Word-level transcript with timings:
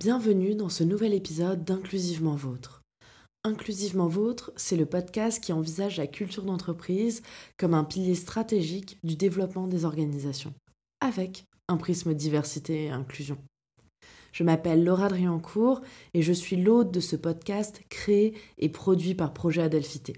Bienvenue 0.00 0.56
dans 0.56 0.68
ce 0.68 0.82
nouvel 0.82 1.14
épisode 1.14 1.64
d'Inclusivement 1.64 2.34
Vôtre. 2.34 2.82
Inclusivement 3.44 4.08
Vôtre, 4.08 4.50
c'est 4.56 4.76
le 4.76 4.86
podcast 4.86 5.42
qui 5.42 5.52
envisage 5.52 5.96
la 5.96 6.08
culture 6.08 6.42
d'entreprise 6.42 7.22
comme 7.56 7.72
un 7.74 7.84
pilier 7.84 8.16
stratégique 8.16 8.98
du 9.04 9.14
développement 9.14 9.68
des 9.68 9.84
organisations, 9.84 10.54
avec 11.00 11.44
un 11.68 11.76
prisme 11.76 12.14
diversité 12.14 12.86
et 12.86 12.90
inclusion. 12.90 13.38
Je 14.32 14.42
m'appelle 14.42 14.82
Laura 14.82 15.08
Driancourt 15.08 15.82
et 16.14 16.22
je 16.22 16.32
suis 16.32 16.56
l'hôte 16.56 16.90
de 16.90 17.00
ce 17.00 17.14
podcast 17.14 17.80
créé 17.88 18.34
et 18.58 18.70
produit 18.70 19.14
par 19.14 19.32
Projet 19.32 19.62
Adelphité, 19.62 20.16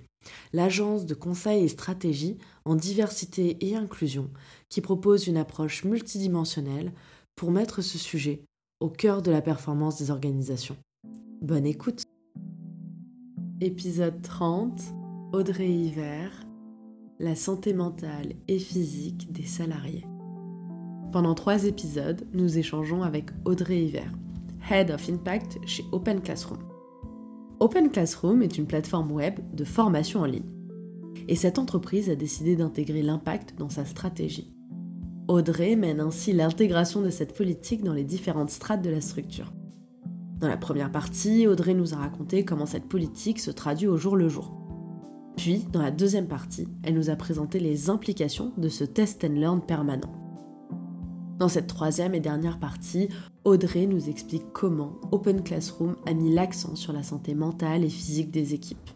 l'agence 0.54 1.04
de 1.04 1.14
conseil 1.14 1.64
et 1.64 1.68
stratégie 1.68 2.38
en 2.64 2.74
diversité 2.74 3.58
et 3.60 3.76
inclusion 3.76 4.30
qui 4.70 4.80
propose 4.80 5.26
une 5.26 5.36
approche 5.36 5.84
multidimensionnelle 5.84 6.92
pour 7.36 7.50
mettre 7.50 7.82
ce 7.82 7.98
sujet 7.98 8.40
au 8.84 8.90
cœur 8.90 9.22
de 9.22 9.30
la 9.30 9.40
performance 9.40 9.98
des 9.98 10.10
organisations. 10.10 10.76
Bonne 11.40 11.64
écoute 11.64 12.02
Épisode 13.62 14.20
30 14.20 14.78
Audrey 15.32 15.70
Hiver 15.70 16.30
La 17.18 17.34
santé 17.34 17.72
mentale 17.72 18.34
et 18.46 18.58
physique 18.58 19.32
des 19.32 19.46
salariés. 19.46 20.04
Pendant 21.12 21.34
trois 21.34 21.64
épisodes, 21.64 22.26
nous 22.34 22.58
échangeons 22.58 23.02
avec 23.02 23.30
Audrey 23.46 23.84
Hiver, 23.84 24.12
Head 24.70 24.90
of 24.90 25.08
Impact 25.08 25.60
chez 25.64 25.86
Open 25.92 26.20
Classroom. 26.20 26.60
Open 27.60 27.90
Classroom 27.90 28.42
est 28.42 28.58
une 28.58 28.66
plateforme 28.66 29.12
web 29.12 29.40
de 29.54 29.64
formation 29.64 30.20
en 30.20 30.26
ligne. 30.26 30.52
Et 31.26 31.36
cette 31.36 31.58
entreprise 31.58 32.10
a 32.10 32.16
décidé 32.16 32.54
d'intégrer 32.54 33.00
l'impact 33.00 33.54
dans 33.56 33.70
sa 33.70 33.86
stratégie. 33.86 34.53
Audrey 35.26 35.74
mène 35.74 36.00
ainsi 36.00 36.34
l'intégration 36.34 37.00
de 37.00 37.08
cette 37.08 37.34
politique 37.34 37.82
dans 37.82 37.94
les 37.94 38.04
différentes 38.04 38.50
strates 38.50 38.82
de 38.82 38.90
la 38.90 39.00
structure. 39.00 39.54
Dans 40.38 40.48
la 40.48 40.58
première 40.58 40.92
partie, 40.92 41.46
Audrey 41.46 41.72
nous 41.72 41.94
a 41.94 41.96
raconté 41.96 42.44
comment 42.44 42.66
cette 42.66 42.88
politique 42.88 43.40
se 43.40 43.50
traduit 43.50 43.86
au 43.86 43.96
jour 43.96 44.16
le 44.16 44.28
jour. 44.28 44.52
Puis, 45.36 45.64
dans 45.72 45.80
la 45.80 45.90
deuxième 45.90 46.28
partie, 46.28 46.68
elle 46.82 46.94
nous 46.94 47.08
a 47.08 47.16
présenté 47.16 47.58
les 47.58 47.88
implications 47.88 48.52
de 48.58 48.68
ce 48.68 48.84
test 48.84 49.24
and 49.24 49.32
learn 49.34 49.62
permanent. 49.62 50.12
Dans 51.38 51.48
cette 51.48 51.68
troisième 51.68 52.14
et 52.14 52.20
dernière 52.20 52.58
partie, 52.58 53.08
Audrey 53.44 53.86
nous 53.86 54.10
explique 54.10 54.52
comment 54.52 55.00
Open 55.10 55.42
Classroom 55.42 55.96
a 56.06 56.12
mis 56.12 56.34
l'accent 56.34 56.76
sur 56.76 56.92
la 56.92 57.02
santé 57.02 57.34
mentale 57.34 57.82
et 57.82 57.88
physique 57.88 58.30
des 58.30 58.52
équipes. 58.52 58.90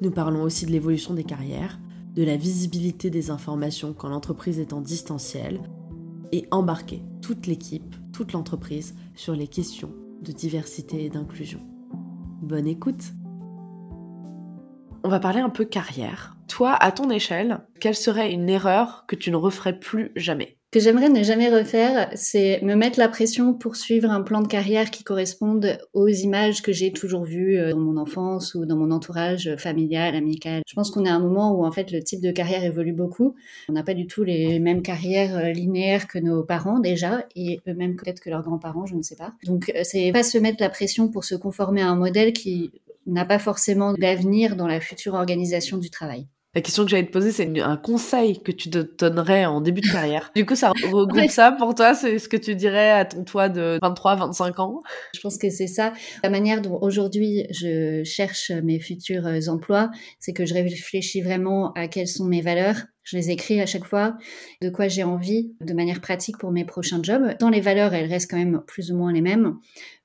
Nous 0.00 0.10
parlons 0.10 0.42
aussi 0.42 0.64
de 0.64 0.72
l'évolution 0.72 1.12
des 1.12 1.24
carrières, 1.24 1.78
de 2.14 2.22
la 2.22 2.36
visibilité 2.36 3.10
des 3.10 3.30
informations 3.30 3.94
quand 3.94 4.08
l'entreprise 4.08 4.58
est 4.58 4.72
en 4.72 4.80
distanciel, 4.80 5.60
et 6.32 6.46
embarquer 6.50 7.02
toute 7.20 7.46
l'équipe, 7.46 7.94
toute 8.12 8.32
l'entreprise 8.32 8.94
sur 9.14 9.34
les 9.34 9.48
questions 9.48 9.94
de 10.22 10.32
diversité 10.32 11.04
et 11.04 11.10
d'inclusion. 11.10 11.60
Bonne 12.40 12.66
écoute 12.66 13.12
On 15.04 15.08
va 15.08 15.20
parler 15.20 15.40
un 15.40 15.50
peu 15.50 15.64
carrière. 15.64 16.36
Toi, 16.48 16.74
à 16.74 16.90
ton 16.92 17.10
échelle, 17.10 17.60
quelle 17.80 17.94
serait 17.94 18.32
une 18.32 18.48
erreur 18.48 19.04
que 19.06 19.16
tu 19.16 19.30
ne 19.30 19.36
referais 19.36 19.78
plus 19.78 20.12
jamais? 20.16 20.58
Que 20.72 20.80
j'aimerais 20.80 21.10
ne 21.10 21.22
jamais 21.22 21.50
refaire, 21.50 22.10
c'est 22.14 22.60
me 22.62 22.74
mettre 22.74 22.98
la 22.98 23.10
pression 23.10 23.52
pour 23.52 23.76
suivre 23.76 24.10
un 24.10 24.22
plan 24.22 24.40
de 24.40 24.48
carrière 24.48 24.90
qui 24.90 25.04
corresponde 25.04 25.78
aux 25.92 26.08
images 26.08 26.62
que 26.62 26.72
j'ai 26.72 26.92
toujours 26.92 27.24
vues 27.24 27.58
euh, 27.58 27.72
dans 27.72 27.78
mon 27.78 27.98
enfance 27.98 28.54
ou 28.54 28.64
dans 28.64 28.76
mon 28.76 28.90
entourage 28.90 29.54
familial, 29.58 30.16
amical. 30.16 30.62
Je 30.66 30.74
pense 30.74 30.90
qu'on 30.90 31.04
est 31.04 31.10
à 31.10 31.14
un 31.14 31.20
moment 31.20 31.52
où 31.52 31.66
en 31.66 31.70
fait 31.70 31.92
le 31.92 32.02
type 32.02 32.22
de 32.22 32.30
carrière 32.30 32.64
évolue 32.64 32.94
beaucoup. 32.94 33.34
On 33.68 33.74
n'a 33.74 33.82
pas 33.82 33.92
du 33.92 34.06
tout 34.06 34.24
les 34.24 34.58
mêmes 34.60 34.80
carrières 34.80 35.36
euh, 35.36 35.52
linéaires 35.52 36.08
que 36.08 36.18
nos 36.18 36.42
parents 36.42 36.78
déjà 36.78 37.26
et 37.36 37.60
eux-mêmes 37.68 37.96
peut-être 37.96 38.20
que 38.20 38.30
leurs 38.30 38.42
grands-parents, 38.42 38.86
je 38.86 38.94
ne 38.94 39.02
sais 39.02 39.16
pas. 39.16 39.34
Donc 39.44 39.70
euh, 39.76 39.82
c'est 39.84 40.10
pas 40.10 40.22
se 40.22 40.38
mettre 40.38 40.62
la 40.62 40.70
pression 40.70 41.08
pour 41.08 41.24
se 41.24 41.34
conformer 41.34 41.82
à 41.82 41.88
un 41.88 41.96
modèle 41.96 42.32
qui 42.32 42.70
n'a 43.06 43.26
pas 43.26 43.38
forcément 43.38 43.92
d'avenir 43.92 44.56
dans 44.56 44.66
la 44.66 44.80
future 44.80 45.12
organisation 45.12 45.76
du 45.76 45.90
travail. 45.90 46.26
La 46.54 46.60
question 46.60 46.84
que 46.84 46.90
j'allais 46.90 47.06
te 47.06 47.12
poser, 47.12 47.32
c'est 47.32 47.60
un 47.60 47.78
conseil 47.78 48.42
que 48.42 48.52
tu 48.52 48.68
te 48.68 48.84
donnerais 48.98 49.46
en 49.46 49.62
début 49.62 49.80
de 49.80 49.90
carrière. 49.90 50.30
du 50.36 50.44
coup, 50.44 50.54
ça 50.54 50.72
regroupe 50.92 51.30
ça 51.30 51.50
pour 51.50 51.74
toi, 51.74 51.94
c'est 51.94 52.18
ce 52.18 52.28
que 52.28 52.36
tu 52.36 52.54
dirais 52.54 52.90
à 52.90 53.06
ton 53.06 53.24
toi 53.24 53.48
de 53.48 53.78
23, 53.80 54.16
25 54.16 54.60
ans? 54.60 54.82
Je 55.14 55.20
pense 55.20 55.38
que 55.38 55.48
c'est 55.48 55.66
ça. 55.66 55.94
La 56.22 56.28
manière 56.28 56.60
dont 56.60 56.78
aujourd'hui 56.82 57.46
je 57.50 58.02
cherche 58.04 58.50
mes 58.50 58.80
futurs 58.80 59.26
euh, 59.26 59.48
emplois, 59.48 59.90
c'est 60.20 60.34
que 60.34 60.44
je 60.44 60.52
réfléchis 60.52 61.22
vraiment 61.22 61.72
à 61.72 61.88
quelles 61.88 62.06
sont 62.06 62.26
mes 62.26 62.42
valeurs. 62.42 62.76
Je 63.02 63.16
les 63.16 63.30
écris 63.30 63.58
à 63.58 63.66
chaque 63.66 63.86
fois, 63.86 64.18
de 64.60 64.68
quoi 64.68 64.88
j'ai 64.88 65.04
envie 65.04 65.54
de 65.62 65.72
manière 65.72 66.02
pratique 66.02 66.36
pour 66.36 66.52
mes 66.52 66.66
prochains 66.66 67.02
jobs. 67.02 67.34
Tant 67.38 67.48
les 67.48 67.62
valeurs, 67.62 67.94
elles 67.94 68.10
restent 68.10 68.30
quand 68.30 68.36
même 68.36 68.62
plus 68.66 68.92
ou 68.92 68.96
moins 68.98 69.12
les 69.12 69.22
mêmes, 69.22 69.56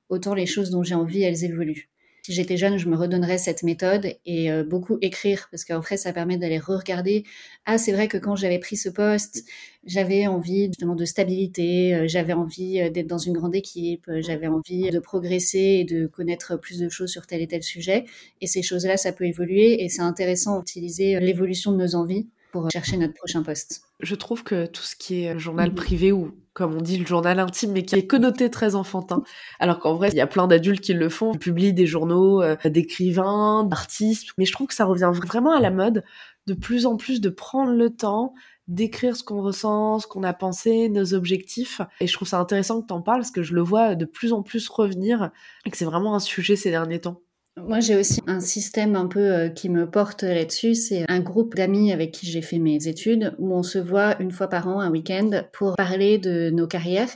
autant 0.08 0.32
les 0.32 0.46
choses 0.46 0.70
dont 0.70 0.82
j'ai 0.82 0.94
envie, 0.94 1.22
elles 1.22 1.44
évoluent 1.44 1.90
si 2.28 2.34
j'étais 2.34 2.58
jeune, 2.58 2.76
je 2.76 2.90
me 2.90 2.96
redonnerais 2.96 3.38
cette 3.38 3.62
méthode 3.62 4.14
et 4.26 4.52
euh, 4.52 4.62
beaucoup 4.62 4.98
écrire 5.00 5.48
parce 5.50 5.64
qu'en 5.64 5.80
fait, 5.80 5.96
ça 5.96 6.12
permet 6.12 6.36
d'aller 6.36 6.58
re-regarder. 6.58 7.24
Ah, 7.64 7.78
c'est 7.78 7.90
vrai 7.90 8.06
que 8.06 8.18
quand 8.18 8.36
j'avais 8.36 8.58
pris 8.58 8.76
ce 8.76 8.90
poste, 8.90 9.44
j'avais 9.86 10.26
envie 10.26 10.66
justement 10.66 10.94
de 10.94 11.06
stabilité, 11.06 11.94
euh, 11.94 12.04
j'avais 12.06 12.34
envie 12.34 12.82
euh, 12.82 12.90
d'être 12.90 13.06
dans 13.06 13.16
une 13.16 13.32
grande 13.32 13.54
équipe, 13.54 14.10
j'avais 14.18 14.46
envie 14.46 14.90
de 14.90 14.98
progresser 14.98 15.78
et 15.80 15.84
de 15.84 16.06
connaître 16.06 16.60
plus 16.60 16.80
de 16.80 16.90
choses 16.90 17.10
sur 17.10 17.26
tel 17.26 17.40
et 17.40 17.46
tel 17.46 17.62
sujet. 17.62 18.04
Et 18.42 18.46
ces 18.46 18.60
choses-là, 18.60 18.98
ça 18.98 19.12
peut 19.12 19.24
évoluer 19.24 19.82
et 19.82 19.88
c'est 19.88 20.02
intéressant 20.02 20.58
d'utiliser 20.58 21.18
l'évolution 21.20 21.72
de 21.72 21.78
nos 21.78 21.94
envies 21.94 22.28
pour 22.52 22.70
chercher 22.70 22.96
notre 22.96 23.14
prochain 23.14 23.42
poste. 23.42 23.82
Je 24.00 24.14
trouve 24.14 24.44
que 24.44 24.66
tout 24.66 24.82
ce 24.82 24.96
qui 24.96 25.24
est 25.24 25.38
journal 25.38 25.70
mhm. 25.70 25.74
privé 25.74 26.12
ou 26.12 26.36
comme 26.54 26.74
on 26.74 26.80
dit 26.80 26.98
le 26.98 27.06
journal 27.06 27.38
intime, 27.38 27.70
mais 27.72 27.84
qui 27.84 27.94
est 27.94 28.06
connoté 28.06 28.50
très 28.50 28.74
enfantin, 28.74 29.22
alors 29.60 29.78
qu'en 29.78 29.94
vrai 29.94 30.08
il 30.08 30.16
y 30.16 30.20
a 30.20 30.26
plein 30.26 30.48
d'adultes 30.48 30.80
qui 30.82 30.92
le 30.92 31.08
font, 31.08 31.34
publient 31.34 31.72
des 31.72 31.86
journaux 31.86 32.42
euh, 32.42 32.56
d'écrivains, 32.64 33.62
d'artistes, 33.62 34.30
mais 34.38 34.44
je 34.44 34.52
trouve 34.52 34.66
que 34.66 34.74
ça 34.74 34.84
revient 34.84 35.12
vraiment 35.14 35.52
à 35.52 35.60
la 35.60 35.70
mode 35.70 36.02
de 36.48 36.54
plus 36.54 36.86
en 36.86 36.96
plus 36.96 37.20
de 37.20 37.28
prendre 37.28 37.72
le 37.72 37.90
temps 37.90 38.34
d'écrire 38.66 39.16
ce 39.16 39.22
qu'on 39.22 39.40
ressent, 39.40 39.98
ce 39.98 40.06
qu'on 40.06 40.22
a 40.22 40.34
pensé, 40.34 40.88
nos 40.88 41.14
objectifs. 41.14 41.80
Et 42.00 42.06
je 42.06 42.12
trouve 42.12 42.28
ça 42.28 42.38
intéressant 42.38 42.82
que 42.82 42.86
tu 42.86 42.92
en 42.92 43.00
parles 43.00 43.20
parce 43.20 43.30
que 43.30 43.42
je 43.42 43.54
le 43.54 43.62
vois 43.62 43.94
de 43.94 44.04
plus 44.04 44.32
en 44.32 44.42
plus 44.42 44.68
revenir 44.68 45.30
et 45.64 45.70
que 45.70 45.76
c'est 45.76 45.86
vraiment 45.86 46.14
un 46.14 46.20
sujet 46.20 46.54
ces 46.54 46.70
derniers 46.70 47.00
temps. 47.00 47.22
Moi, 47.66 47.80
j'ai 47.80 47.96
aussi 47.96 48.20
un 48.26 48.40
système 48.40 48.96
un 48.96 49.06
peu 49.06 49.20
euh, 49.20 49.48
qui 49.48 49.68
me 49.68 49.90
porte 49.90 50.22
là-dessus. 50.22 50.74
C'est 50.74 51.04
un 51.08 51.20
groupe 51.20 51.54
d'amis 51.54 51.92
avec 51.92 52.12
qui 52.12 52.26
j'ai 52.26 52.42
fait 52.42 52.58
mes 52.58 52.86
études 52.88 53.34
où 53.38 53.54
on 53.54 53.62
se 53.62 53.78
voit 53.78 54.20
une 54.20 54.30
fois 54.30 54.48
par 54.48 54.68
an, 54.68 54.80
un 54.80 54.90
week-end, 54.90 55.42
pour 55.52 55.74
parler 55.76 56.18
de 56.18 56.50
nos 56.50 56.66
carrières, 56.66 57.10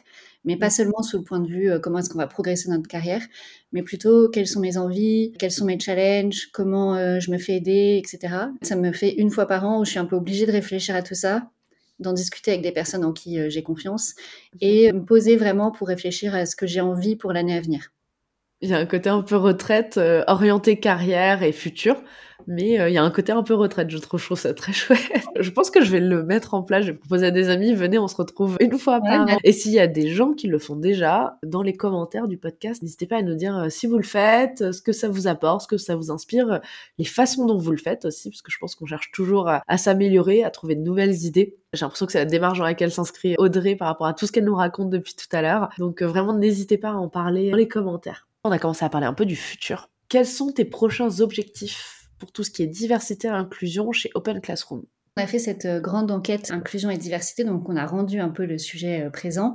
mais 0.45 0.57
pas 0.57 0.71
seulement 0.71 1.03
sous 1.03 1.19
le 1.19 1.25
point 1.25 1.41
de 1.41 1.49
vue 1.49 1.71
euh, 1.71 1.79
comment 1.79 1.99
est-ce 1.99 2.11
qu'on 2.11 2.19
va 2.19 2.27
progresser 2.27 2.69
dans 2.69 2.77
notre 2.77 2.89
carrière, 2.89 3.23
mais 3.73 3.83
plutôt 3.83 4.29
quelles 4.29 4.49
sont 4.49 4.61
mes 4.61 4.77
envies, 4.77 5.33
quels 5.39 5.53
sont 5.53 5.65
mes 5.65 5.79
challenges, 5.79 6.49
comment 6.53 6.97
euh, 6.97 7.21
je 7.21 7.31
me 7.31 7.39
fais 7.39 7.57
aider, 7.57 8.03
etc. 8.03 8.35
Ça 8.63 8.77
me 8.77 8.93
fait 8.93 9.15
une 9.15 9.31
fois 9.31 9.47
par 9.47 9.67
an 9.67 9.81
où 9.81 9.85
je 9.85 9.91
suis 9.91 9.99
un 9.99 10.07
peu 10.07 10.17
obligée 10.17 10.47
de 10.47 10.53
réfléchir 10.53 10.97
à 10.97 11.03
tout 11.03 11.15
ça 11.15 11.51
d'en 11.99 12.13
discuter 12.13 12.51
avec 12.51 12.63
des 12.63 12.73
personnes 12.73 13.05
en 13.05 13.13
qui 13.13 13.39
j'ai 13.49 13.63
confiance 13.63 14.15
et 14.61 14.93
me 14.93 15.05
poser 15.05 15.37
vraiment 15.37 15.71
pour 15.71 15.87
réfléchir 15.87 16.35
à 16.35 16.47
ce 16.47 16.57
que 16.57 16.67
j'ai 16.67 16.81
envie 16.81 17.15
pour 17.15 17.33
l'année 17.33 17.57
à 17.57 17.61
venir. 17.61 17.93
Il 18.63 18.71
y 18.71 18.75
a 18.75 18.79
un 18.79 18.87
côté 18.87 19.11
un 19.11 19.23
peu 19.23 19.37
retraite, 19.37 19.99
euh, 19.99 20.23
orienté 20.29 20.79
carrière 20.79 21.43
et 21.43 21.51
futur, 21.51 21.97
mais 22.47 22.81
euh, 22.81 22.89
il 22.89 22.95
y 22.95 22.99
a 22.99 23.03
un 23.03 23.11
côté 23.11 23.33
un 23.33 23.43
peu 23.43 23.55
retraite, 23.55 23.91
je 23.91 23.99
trouve, 23.99 24.21
je 24.21 24.27
trouve 24.27 24.39
ça 24.39 24.55
très 24.55 24.73
chouette. 24.73 25.01
je 25.39 25.51
pense 25.51 25.71
que 25.71 25.83
je 25.85 25.91
vais 25.91 26.01
le 26.01 26.23
mettre 26.23 26.55
en 26.55 26.63
place, 26.63 26.85
je 26.85 26.93
vais 26.93 26.97
proposer 26.99 27.27
à 27.27 27.31
des 27.31 27.49
amis, 27.49 27.75
venez, 27.75 27.99
on 27.99 28.09
se 28.09 28.17
retrouve 28.17 28.57
une 28.61 28.79
fois 28.79 29.01
par 29.01 29.23
an. 29.23 29.37
Et 29.43 29.53
s'il 29.53 29.73
y 29.73 29.81
a 29.81 29.87
des 29.87 30.09
gens 30.09 30.33
qui 30.33 30.47
le 30.47 30.61
font 30.61 30.77
déjà, 30.77 31.39
dans 31.45 31.63
les 31.63 31.73
commentaires 31.73 32.29
du 32.29 32.39
podcast, 32.39 32.83
n'hésitez 32.83 33.07
pas 33.07 33.17
à 33.17 33.23
nous 33.23 33.35
dire 33.35 33.57
euh, 33.57 33.69
si 33.69 33.87
vous 33.87 33.97
le 33.97 34.05
faites, 34.05 34.73
ce 34.73 34.81
que 34.81 34.93
ça 34.93 35.09
vous 35.09 35.27
apporte, 35.27 35.63
ce 35.63 35.67
que 35.67 35.77
ça 35.77 35.97
vous 35.97 36.11
inspire, 36.11 36.61
les 36.99 37.05
façons 37.05 37.47
dont 37.47 37.59
vous 37.59 37.73
le 37.73 37.79
faites 37.79 38.05
aussi, 38.05 38.31
parce 38.31 38.43
que 38.43 38.53
je 38.53 38.59
pense 38.59 38.75
qu'on 38.75 38.87
cherche 38.87 39.11
toujours 39.13 39.49
à, 39.49 39.63
à 39.67 39.77
s'améliorer, 39.77 40.45
à 40.45 40.51
trouver 40.51 40.75
de 40.75 40.83
nouvelles 40.83 41.25
idées. 41.25 41.57
J'ai 41.73 41.85
l'impression 41.85 42.07
que 42.07 42.13
c'est 42.13 42.19
la 42.19 42.27
démarche 42.27 42.59
dans 42.59 42.65
laquelle 42.65 42.93
s'inscrit 42.93 43.35
Audrey 43.39 43.77
par 43.77 43.89
rapport 43.89 44.07
à 44.07 44.15
tout 44.15 44.27
ce 44.27 44.33
qu'elle 44.33 44.45
nous 44.45 44.55
raconte 44.55 44.91
depuis 44.91 45.15
tout 45.15 45.35
à 45.35 45.43
l'heure. 45.43 45.71
Donc 45.79 46.03
vraiment, 46.03 46.33
n'hésitez 46.33 46.79
pas 46.79 46.91
à 46.91 46.95
en 46.95 47.09
parler 47.09 47.51
dans 47.51 47.57
les 47.57 47.69
commentaires. 47.69 48.29
On 48.45 48.51
a 48.51 48.59
commencé 48.59 48.85
à 48.85 48.89
parler 48.89 49.07
un 49.07 49.15
peu 49.15 49.25
du 49.25 49.37
futur. 49.37 49.89
Quels 50.09 50.27
sont 50.27 50.51
tes 50.51 50.65
prochains 50.65 51.21
objectifs 51.21 52.09
pour 52.19 52.33
tout 52.33 52.43
ce 52.43 52.51
qui 52.51 52.65
est 52.65 52.67
diversité 52.67 53.29
et 53.29 53.31
inclusion 53.31 53.93
chez 53.93 54.11
Open 54.15 54.41
Classroom? 54.41 54.83
On 55.17 55.23
a 55.23 55.29
fait 55.29 55.39
cette 55.39 55.65
euh, 55.67 55.79
grande 55.79 56.11
enquête 56.11 56.51
inclusion 56.51 56.91
et 56.91 56.97
diversité, 56.97 57.45
donc 57.45 57.69
on 57.69 57.77
a 57.77 57.87
rendu 57.87 58.19
un 58.19 58.31
peu 58.31 58.45
le 58.45 58.59
sujet 58.59 59.03
euh, 59.03 59.11
présent. 59.11 59.55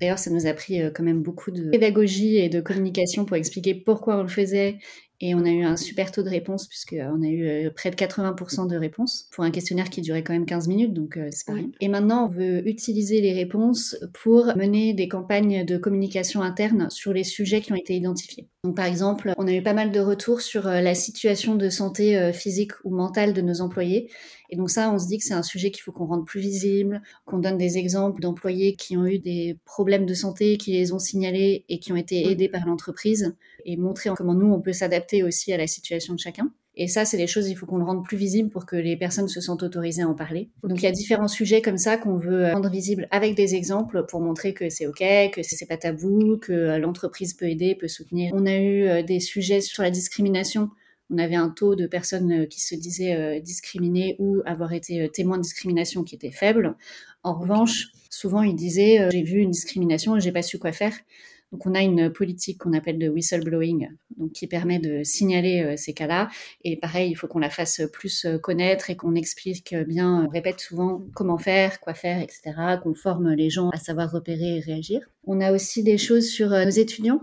D'ailleurs, 0.00 0.18
ça 0.18 0.30
nous 0.30 0.46
a 0.46 0.52
pris 0.52 0.80
euh, 0.80 0.90
quand 0.94 1.02
même 1.02 1.22
beaucoup 1.22 1.50
de 1.50 1.70
pédagogie 1.70 2.36
et 2.36 2.48
de 2.48 2.60
communication 2.60 3.24
pour 3.24 3.36
expliquer 3.36 3.74
pourquoi 3.74 4.18
on 4.18 4.22
le 4.22 4.28
faisait 4.28 4.78
et 5.22 5.36
on 5.36 5.44
a 5.44 5.50
eu 5.50 5.62
un 5.62 5.76
super 5.76 6.10
taux 6.10 6.24
de 6.24 6.28
réponse, 6.28 6.66
puisqu'on 6.66 7.22
a 7.22 7.28
eu 7.28 7.46
euh, 7.46 7.70
près 7.70 7.90
de 7.90 7.94
80% 7.94 8.68
de 8.68 8.76
réponses 8.76 9.28
pour 9.30 9.44
un 9.44 9.52
questionnaire 9.52 9.88
qui 9.88 10.02
durait 10.02 10.24
quand 10.24 10.32
même 10.32 10.46
15 10.46 10.66
minutes, 10.66 10.92
donc 10.92 11.16
euh, 11.16 11.28
c'est 11.30 11.46
pas 11.46 11.54
rien. 11.54 11.70
Et 11.80 11.88
maintenant, 11.88 12.26
on 12.26 12.28
veut 12.28 12.68
utiliser 12.68 13.20
les 13.20 13.32
réponses 13.32 13.96
pour 14.12 14.46
mener 14.56 14.94
des 14.94 15.06
campagnes 15.06 15.64
de 15.64 15.78
communication 15.78 16.42
interne 16.42 16.90
sur 16.90 17.12
les 17.12 17.22
sujets 17.22 17.60
qui 17.60 17.72
ont 17.72 17.76
été 17.76 17.94
identifiés. 17.94 18.48
Donc, 18.64 18.76
par 18.76 18.84
exemple, 18.86 19.34
on 19.38 19.48
a 19.48 19.52
eu 19.52 19.62
pas 19.62 19.72
mal 19.72 19.90
de 19.90 19.98
retours 19.98 20.40
sur 20.40 20.68
euh, 20.68 20.80
la 20.80 20.94
situation 20.94 21.56
de 21.56 21.68
santé 21.68 22.32
physique 22.32 22.72
ou 22.84 22.94
mentale 22.94 23.32
de 23.32 23.42
nos 23.42 23.60
employés. 23.60 24.08
Et 24.50 24.56
donc 24.56 24.70
ça, 24.70 24.92
on 24.92 24.98
se 24.98 25.06
dit 25.06 25.18
que 25.18 25.24
c'est 25.24 25.34
un 25.34 25.42
sujet 25.42 25.70
qu'il 25.70 25.82
faut 25.82 25.92
qu'on 25.92 26.04
rende 26.06 26.26
plus 26.26 26.40
visible, 26.40 27.02
qu'on 27.24 27.38
donne 27.38 27.56
des 27.56 27.78
exemples 27.78 28.20
d'employés 28.20 28.76
qui 28.76 28.96
ont 28.96 29.06
eu 29.06 29.18
des 29.18 29.58
problèmes 29.64 30.06
de 30.06 30.14
santé 30.14 30.58
qui 30.58 30.72
les 30.72 30.92
ont 30.92 30.98
signalés 30.98 31.64
et 31.68 31.80
qui 31.80 31.90
ont 31.90 31.96
été 31.96 32.30
aidés 32.30 32.50
par 32.50 32.66
l'entreprise 32.66 33.34
et 33.64 33.76
montrer 33.76 34.10
comment 34.14 34.34
nous, 34.34 34.52
on 34.52 34.60
peut 34.60 34.74
s'adapter 34.74 35.22
aussi 35.22 35.52
à 35.52 35.56
la 35.56 35.66
situation 35.66 36.14
de 36.14 36.20
chacun. 36.20 36.52
Et 36.74 36.88
ça, 36.88 37.04
c'est 37.04 37.18
des 37.18 37.26
choses, 37.26 37.48
il 37.48 37.54
faut 37.54 37.66
qu'on 37.66 37.76
le 37.76 37.84
rende 37.84 38.04
plus 38.04 38.16
visible 38.16 38.48
pour 38.48 38.64
que 38.64 38.76
les 38.76 38.96
personnes 38.96 39.28
se 39.28 39.40
sentent 39.40 39.62
autorisées 39.62 40.02
à 40.02 40.08
en 40.08 40.14
parler. 40.14 40.48
Donc 40.62 40.78
il 40.80 40.84
y 40.84 40.88
a 40.88 40.92
différents 40.92 41.28
sujets 41.28 41.60
comme 41.60 41.76
ça 41.76 41.98
qu'on 41.98 42.16
veut 42.16 42.50
rendre 42.52 42.70
visibles 42.70 43.08
avec 43.10 43.34
des 43.34 43.54
exemples 43.54 44.06
pour 44.08 44.20
montrer 44.20 44.54
que 44.54 44.70
c'est 44.70 44.86
OK, 44.86 45.02
que 45.32 45.42
c'est 45.42 45.66
pas 45.66 45.76
tabou, 45.76 46.38
que 46.38 46.78
l'entreprise 46.78 47.34
peut 47.34 47.48
aider, 47.48 47.74
peut 47.74 47.88
soutenir. 47.88 48.32
On 48.34 48.46
a 48.46 48.56
eu 48.56 48.84
euh, 48.84 49.02
des 49.02 49.20
sujets 49.20 49.60
sur 49.60 49.82
la 49.82 49.90
discrimination. 49.90 50.70
On 51.10 51.18
avait 51.18 51.34
un 51.34 51.50
taux 51.50 51.74
de 51.74 51.86
personnes 51.86 52.32
euh, 52.32 52.46
qui 52.46 52.62
se 52.62 52.74
disaient 52.74 53.16
euh, 53.16 53.40
discriminées 53.40 54.16
ou 54.18 54.40
avoir 54.46 54.72
été 54.72 55.10
témoins 55.12 55.36
de 55.36 55.42
discrimination 55.42 56.04
qui 56.04 56.14
était 56.14 56.30
faible. 56.30 56.74
En 57.22 57.34
revanche, 57.38 57.88
souvent 58.08 58.42
ils 58.42 58.56
disaient 58.56 59.10
j'ai 59.12 59.22
vu 59.22 59.40
une 59.40 59.50
discrimination 59.50 60.16
et 60.16 60.20
j'ai 60.20 60.32
pas 60.32 60.42
su 60.42 60.58
quoi 60.58 60.72
faire. 60.72 60.94
Donc 61.52 61.66
on 61.66 61.74
a 61.74 61.82
une 61.82 62.10
politique 62.10 62.58
qu'on 62.58 62.72
appelle 62.72 62.98
de 62.98 63.08
whistleblowing, 63.08 63.88
donc 64.16 64.32
qui 64.32 64.46
permet 64.46 64.78
de 64.78 65.04
signaler 65.04 65.62
euh, 65.62 65.76
ces 65.76 65.92
cas-là. 65.92 66.28
Et 66.64 66.76
pareil, 66.76 67.10
il 67.10 67.14
faut 67.14 67.28
qu'on 67.28 67.38
la 67.38 67.50
fasse 67.50 67.82
plus 67.92 68.24
euh, 68.24 68.38
connaître 68.38 68.88
et 68.88 68.96
qu'on 68.96 69.14
explique 69.14 69.74
bien, 69.86 70.24
on 70.26 70.28
répète 70.30 70.60
souvent 70.60 71.02
comment 71.14 71.38
faire, 71.38 71.78
quoi 71.80 71.92
faire, 71.92 72.22
etc. 72.22 72.52
Qu'on 72.82 72.94
forme 72.94 73.32
les 73.32 73.50
gens 73.50 73.68
à 73.70 73.78
savoir 73.78 74.10
repérer 74.10 74.56
et 74.56 74.60
réagir. 74.60 75.02
On 75.24 75.40
a 75.40 75.52
aussi 75.52 75.82
des 75.82 75.98
choses 75.98 76.26
sur 76.26 76.52
euh, 76.52 76.64
nos 76.64 76.70
étudiants. 76.70 77.20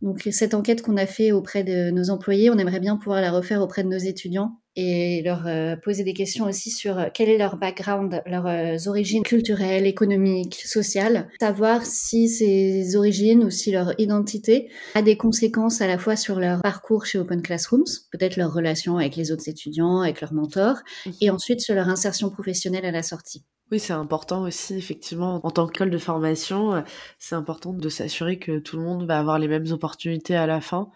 Donc 0.00 0.28
cette 0.30 0.54
enquête 0.54 0.80
qu'on 0.80 0.96
a 0.96 1.06
fait 1.06 1.32
auprès 1.32 1.64
de 1.64 1.90
nos 1.90 2.10
employés, 2.10 2.50
on 2.50 2.58
aimerait 2.58 2.80
bien 2.80 2.96
pouvoir 2.96 3.20
la 3.20 3.32
refaire 3.32 3.60
auprès 3.60 3.82
de 3.82 3.88
nos 3.88 3.98
étudiants 3.98 4.56
et 4.80 5.22
leur 5.22 5.48
euh, 5.48 5.74
poser 5.74 6.04
des 6.04 6.14
questions 6.14 6.44
aussi 6.44 6.70
sur 6.70 6.98
euh, 6.98 7.06
quel 7.12 7.28
est 7.28 7.36
leur 7.36 7.56
background, 7.56 8.22
leurs 8.26 8.46
euh, 8.46 8.76
origines 8.86 9.24
culturelles, 9.24 9.88
économiques, 9.88 10.54
sociales, 10.54 11.28
savoir 11.40 11.84
si 11.84 12.28
ces 12.28 12.94
origines 12.94 13.42
ou 13.42 13.50
si 13.50 13.72
leur 13.72 13.98
identité 13.98 14.70
a 14.94 15.02
des 15.02 15.16
conséquences 15.16 15.80
à 15.80 15.88
la 15.88 15.98
fois 15.98 16.14
sur 16.14 16.38
leur 16.38 16.62
parcours 16.62 17.06
chez 17.06 17.18
Open 17.18 17.42
Classrooms, 17.42 17.82
peut-être 18.12 18.36
leur 18.36 18.54
relation 18.54 18.98
avec 18.98 19.16
les 19.16 19.32
autres 19.32 19.48
étudiants, 19.48 20.02
avec 20.02 20.20
leurs 20.20 20.32
mentors, 20.32 20.76
mhm. 21.06 21.12
et 21.22 21.30
ensuite 21.30 21.60
sur 21.60 21.74
leur 21.74 21.88
insertion 21.88 22.30
professionnelle 22.30 22.84
à 22.84 22.92
la 22.92 23.02
sortie. 23.02 23.44
Oui, 23.72 23.80
c'est 23.80 23.92
important 23.92 24.42
aussi, 24.42 24.76
effectivement, 24.76 25.40
en 25.42 25.50
tant 25.50 25.66
qu'école 25.66 25.90
de 25.90 25.98
formation, 25.98 26.84
c'est 27.18 27.34
important 27.34 27.72
de 27.72 27.88
s'assurer 27.88 28.38
que 28.38 28.60
tout 28.60 28.76
le 28.76 28.84
monde 28.84 29.06
va 29.06 29.18
avoir 29.18 29.40
les 29.40 29.48
mêmes 29.48 29.70
opportunités 29.72 30.36
à 30.36 30.46
la 30.46 30.60
fin 30.60 30.88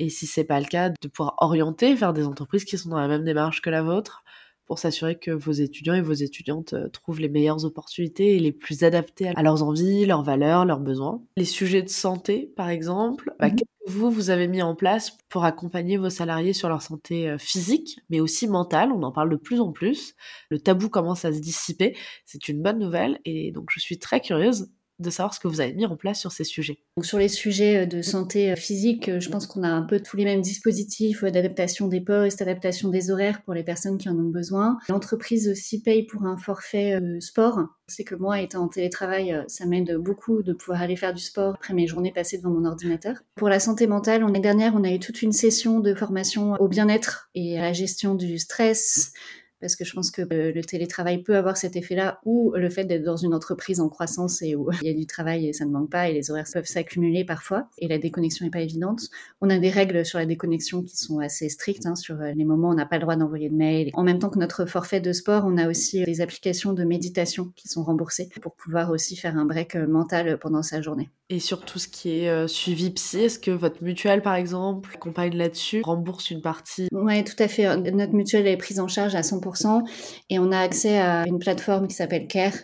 et 0.00 0.08
si 0.08 0.26
c'est 0.26 0.44
pas 0.44 0.58
le 0.58 0.66
cas, 0.66 0.88
de 0.88 1.08
pouvoir 1.08 1.34
orienter 1.38 1.94
vers 1.94 2.14
des 2.14 2.24
entreprises 2.24 2.64
qui 2.64 2.78
sont 2.78 2.88
dans 2.88 2.98
la 2.98 3.06
même 3.06 3.22
démarche 3.22 3.60
que 3.60 3.68
la 3.68 3.82
vôtre 3.82 4.24
pour 4.64 4.78
s'assurer 4.78 5.18
que 5.18 5.30
vos 5.30 5.52
étudiants 5.52 5.94
et 5.94 6.00
vos 6.00 6.12
étudiantes 6.12 6.74
euh, 6.74 6.88
trouvent 6.88 7.20
les 7.20 7.28
meilleures 7.28 7.64
opportunités 7.64 8.36
et 8.36 8.38
les 8.38 8.52
plus 8.52 8.84
adaptées 8.84 9.28
à 9.34 9.42
leurs 9.42 9.64
envies, 9.64 10.06
leurs 10.06 10.22
valeurs, 10.22 10.64
leurs 10.64 10.78
besoins. 10.78 11.20
Les 11.36 11.44
sujets 11.44 11.82
de 11.82 11.88
santé, 11.88 12.52
par 12.56 12.68
exemple, 12.68 13.34
bah, 13.40 13.48
mhm. 13.48 13.56
qu'est-ce 13.56 13.92
que 13.92 13.98
vous, 13.98 14.10
vous 14.10 14.30
avez 14.30 14.46
mis 14.46 14.62
en 14.62 14.76
place 14.76 15.18
pour 15.28 15.44
accompagner 15.44 15.96
vos 15.96 16.08
salariés 16.08 16.52
sur 16.52 16.68
leur 16.68 16.82
santé 16.82 17.28
euh, 17.28 17.36
physique, 17.36 17.98
mais 18.10 18.20
aussi 18.20 18.46
mentale? 18.46 18.92
On 18.92 19.02
en 19.02 19.12
parle 19.12 19.30
de 19.30 19.36
plus 19.36 19.60
en 19.60 19.72
plus. 19.72 20.14
Le 20.50 20.60
tabou 20.60 20.88
commence 20.88 21.24
à 21.24 21.32
se 21.32 21.40
dissiper. 21.40 21.96
C'est 22.24 22.48
une 22.48 22.62
bonne 22.62 22.78
nouvelle 22.78 23.18
et 23.24 23.50
donc 23.50 23.70
je 23.72 23.80
suis 23.80 23.98
très 23.98 24.20
curieuse 24.20 24.70
de 25.00 25.10
savoir 25.10 25.34
ce 25.34 25.40
que 25.40 25.48
vous 25.48 25.60
avez 25.60 25.72
mis 25.72 25.86
en 25.86 25.96
place 25.96 26.20
sur 26.20 26.32
ces 26.32 26.44
sujets. 26.44 26.78
Sur 27.02 27.18
les 27.18 27.28
sujets 27.28 27.82
euh, 27.82 27.86
de 27.86 28.02
santé 28.02 28.52
euh, 28.52 28.56
physique, 28.56 29.08
euh, 29.08 29.20
je 29.20 29.30
pense 29.30 29.46
qu'on 29.46 29.62
a 29.62 29.68
un 29.68 29.82
peu 29.82 30.00
tous 30.00 30.16
les 30.16 30.24
mêmes 30.24 30.42
dispositifs 30.42 31.24
d'adaptation 31.24 31.88
des 31.88 32.00
postes, 32.00 32.42
adaptation 32.42 32.90
des 32.90 33.10
horaires 33.10 33.42
pour 33.42 33.54
les 33.54 33.64
personnes 33.64 33.98
qui 33.98 34.08
en 34.08 34.18
ont 34.18 34.30
besoin. 34.30 34.78
L'entreprise 34.88 35.48
aussi 35.48 35.82
paye 35.82 36.04
pour 36.04 36.24
un 36.24 36.36
forfait 36.36 37.00
sport. 37.20 37.60
C'est 37.88 38.04
que 38.04 38.14
moi, 38.14 38.40
étant 38.40 38.64
en 38.64 38.68
télétravail, 38.68 39.42
ça 39.48 39.66
m'aide 39.66 39.96
beaucoup 39.96 40.42
de 40.42 40.52
pouvoir 40.52 40.82
aller 40.82 40.96
faire 40.96 41.14
du 41.14 41.22
sport 41.22 41.54
après 41.54 41.74
mes 41.74 41.86
journées 41.86 42.12
passées 42.12 42.38
devant 42.38 42.50
mon 42.50 42.64
ordinateur. 42.64 43.16
Pour 43.34 43.48
la 43.48 43.58
santé 43.58 43.86
mentale, 43.86 44.22
l'année 44.22 44.40
dernière, 44.40 44.74
on 44.76 44.84
a 44.84 44.92
eu 44.92 45.00
toute 45.00 45.22
une 45.22 45.32
session 45.32 45.80
de 45.80 45.94
formation 45.94 46.54
au 46.60 46.68
bien-être 46.68 47.30
et 47.34 47.58
à 47.58 47.62
la 47.62 47.72
gestion 47.72 48.14
du 48.14 48.38
stress, 48.38 49.12
parce 49.60 49.76
que 49.76 49.84
je 49.84 49.92
pense 49.92 50.10
que 50.10 50.22
euh, 50.22 50.52
le 50.52 50.62
télétravail 50.62 51.22
peut 51.22 51.36
avoir 51.36 51.56
cet 51.56 51.76
effet-là, 51.76 52.20
ou 52.24 52.52
le 52.56 52.70
fait 52.70 52.84
d'être 52.84 53.02
dans 53.02 53.16
une 53.16 53.34
entreprise 53.34 53.80
en 53.80 53.88
croissance 53.88 54.42
et 54.42 54.54
où 54.54 54.70
il 54.82 54.88
y 54.88 54.90
a 54.90 54.94
du 54.94 55.06
travail 55.06 55.48
et 55.48 55.52
ça 55.52 55.64
ne 55.64 55.70
manque 55.70 55.90
pas, 55.90 56.08
et 56.08 56.12
les 56.12 56.30
horaires 56.30 56.46
peuvent 56.52 56.66
s'accumuler 56.66 57.24
parfois, 57.24 57.68
et 57.78 57.88
la 57.88 57.98
déconnexion 57.98 58.44
n'est 58.44 58.50
pas 58.50 58.60
évidente. 58.60 59.02
On 59.40 59.50
a 59.50 59.58
des 59.58 59.70
règles 59.70 60.04
sur 60.04 60.18
la 60.18 60.26
déconnexion 60.26 60.82
qui 60.82 60.96
sont 60.96 61.18
assez 61.18 61.48
strictes, 61.48 61.86
hein, 61.86 61.96
sur 61.96 62.20
euh, 62.20 62.32
les 62.32 62.44
moments 62.44 62.68
où 62.68 62.72
on 62.72 62.74
n'a 62.74 62.86
pas 62.86 62.96
le 62.96 63.02
droit 63.02 63.16
d'envoyer 63.16 63.48
de 63.48 63.56
mail. 63.56 63.90
En 63.94 64.02
même 64.02 64.18
temps 64.18 64.30
que 64.30 64.38
notre 64.38 64.64
forfait 64.66 65.00
de 65.00 65.12
sport, 65.12 65.44
on 65.46 65.56
a 65.56 65.68
aussi 65.68 66.04
des 66.04 66.20
applications 66.20 66.72
de 66.72 66.84
méditation 66.84 67.52
qui 67.56 67.68
sont 67.68 67.82
remboursées 67.82 68.28
pour 68.40 68.54
pouvoir 68.54 68.90
aussi 68.90 69.16
faire 69.16 69.36
un 69.36 69.44
break 69.44 69.76
euh, 69.76 69.86
mental 69.86 70.38
pendant 70.38 70.62
sa 70.62 70.80
journée. 70.80 71.10
Et 71.32 71.38
sur 71.38 71.60
tout 71.60 71.78
ce 71.78 71.86
qui 71.86 72.24
est 72.24 72.48
suivi 72.48 72.90
psy, 72.90 73.20
est-ce 73.20 73.38
que 73.38 73.52
votre 73.52 73.84
mutuelle, 73.84 74.20
par 74.20 74.34
exemple, 74.34 74.90
accompagne 74.94 75.36
là-dessus, 75.36 75.80
rembourse 75.84 76.30
une 76.30 76.42
partie? 76.42 76.88
Oui, 76.90 77.22
tout 77.22 77.40
à 77.40 77.46
fait. 77.46 77.76
Notre 77.92 78.14
mutuelle 78.14 78.48
est 78.48 78.56
prise 78.56 78.80
en 78.80 78.88
charge 78.88 79.14
à 79.14 79.20
100% 79.20 79.82
et 80.28 80.38
on 80.40 80.50
a 80.50 80.58
accès 80.58 80.98
à 80.98 81.24
une 81.28 81.38
plateforme 81.38 81.86
qui 81.86 81.94
s'appelle 81.94 82.26
Care 82.26 82.54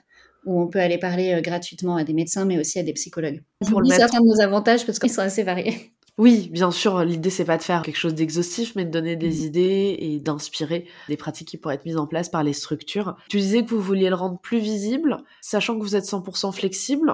où 0.47 0.61
on 0.61 0.69
peut 0.69 0.79
aller 0.79 0.99
parler 0.99 1.35
euh, 1.35 1.41
gratuitement 1.41 1.97
à 1.97 2.05
des 2.05 2.15
médecins 2.15 2.45
mais 2.45 2.59
aussi 2.59 2.79
à 2.79 2.83
des 2.83 2.95
psychologues. 2.95 3.43
Pour 3.69 3.83
le 3.83 3.89
certains 3.89 4.21
de 4.21 4.27
nos 4.27 4.41
avantages 4.41 4.87
parce 4.87 4.99
qu'ils 4.99 5.11
sont 5.11 5.21
assez 5.21 5.43
variés. 5.43 5.93
Oui, 6.19 6.49
bien 6.51 6.71
sûr, 6.71 7.05
l'idée 7.05 7.29
c'est 7.29 7.45
pas 7.45 7.59
de 7.59 7.63
faire 7.63 7.83
quelque 7.83 7.99
chose 7.99 8.15
d'exhaustif, 8.15 8.75
mais 8.75 8.87
de 8.87 8.91
donner 8.91 9.17
des 9.17 9.29
mm. 9.29 9.47
idées 9.47 9.97
et 9.99 10.19
d'inspirer 10.19 10.87
des 11.09 11.17
pratiques 11.19 11.49
qui 11.49 11.59
pourraient 11.59 11.75
être 11.75 11.85
mises 11.85 11.99
en 11.99 12.07
place 12.07 12.31
par 12.31 12.43
les 12.43 12.55
structures. 12.55 13.17
Tu 13.29 13.37
disais 13.37 13.63
que 13.63 13.69
vous 13.69 13.83
vouliez 13.83 14.09
le 14.09 14.15
rendre 14.15 14.41
plus 14.41 14.59
visible, 14.59 15.19
sachant 15.43 15.79
que 15.79 15.83
vous 15.83 15.95
êtes 15.95 16.07
100% 16.07 16.55
flexible. 16.55 17.13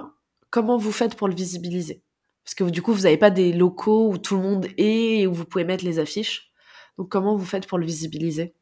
Comment 0.52 0.76
vous 0.76 0.92
faites 0.92 1.16
pour 1.16 1.28
le 1.28 1.34
visibiliser? 1.34 2.04
Parce 2.44 2.54
que 2.54 2.64
du 2.64 2.82
coup, 2.82 2.92
vous 2.92 3.02
n'avez 3.02 3.16
pas 3.16 3.30
des 3.30 3.52
locaux 3.52 4.10
où 4.12 4.18
tout 4.18 4.36
le 4.36 4.42
monde 4.42 4.66
est 4.76 5.20
et 5.20 5.26
où 5.26 5.32
vous 5.32 5.46
pouvez 5.46 5.64
mettre 5.64 5.84
les 5.84 5.98
affiches. 5.98 6.52
Donc 6.98 7.08
comment 7.10 7.36
vous 7.36 7.44
faites 7.46 7.66
pour 7.66 7.78
le 7.78 7.86
visibiliser? 7.86 8.54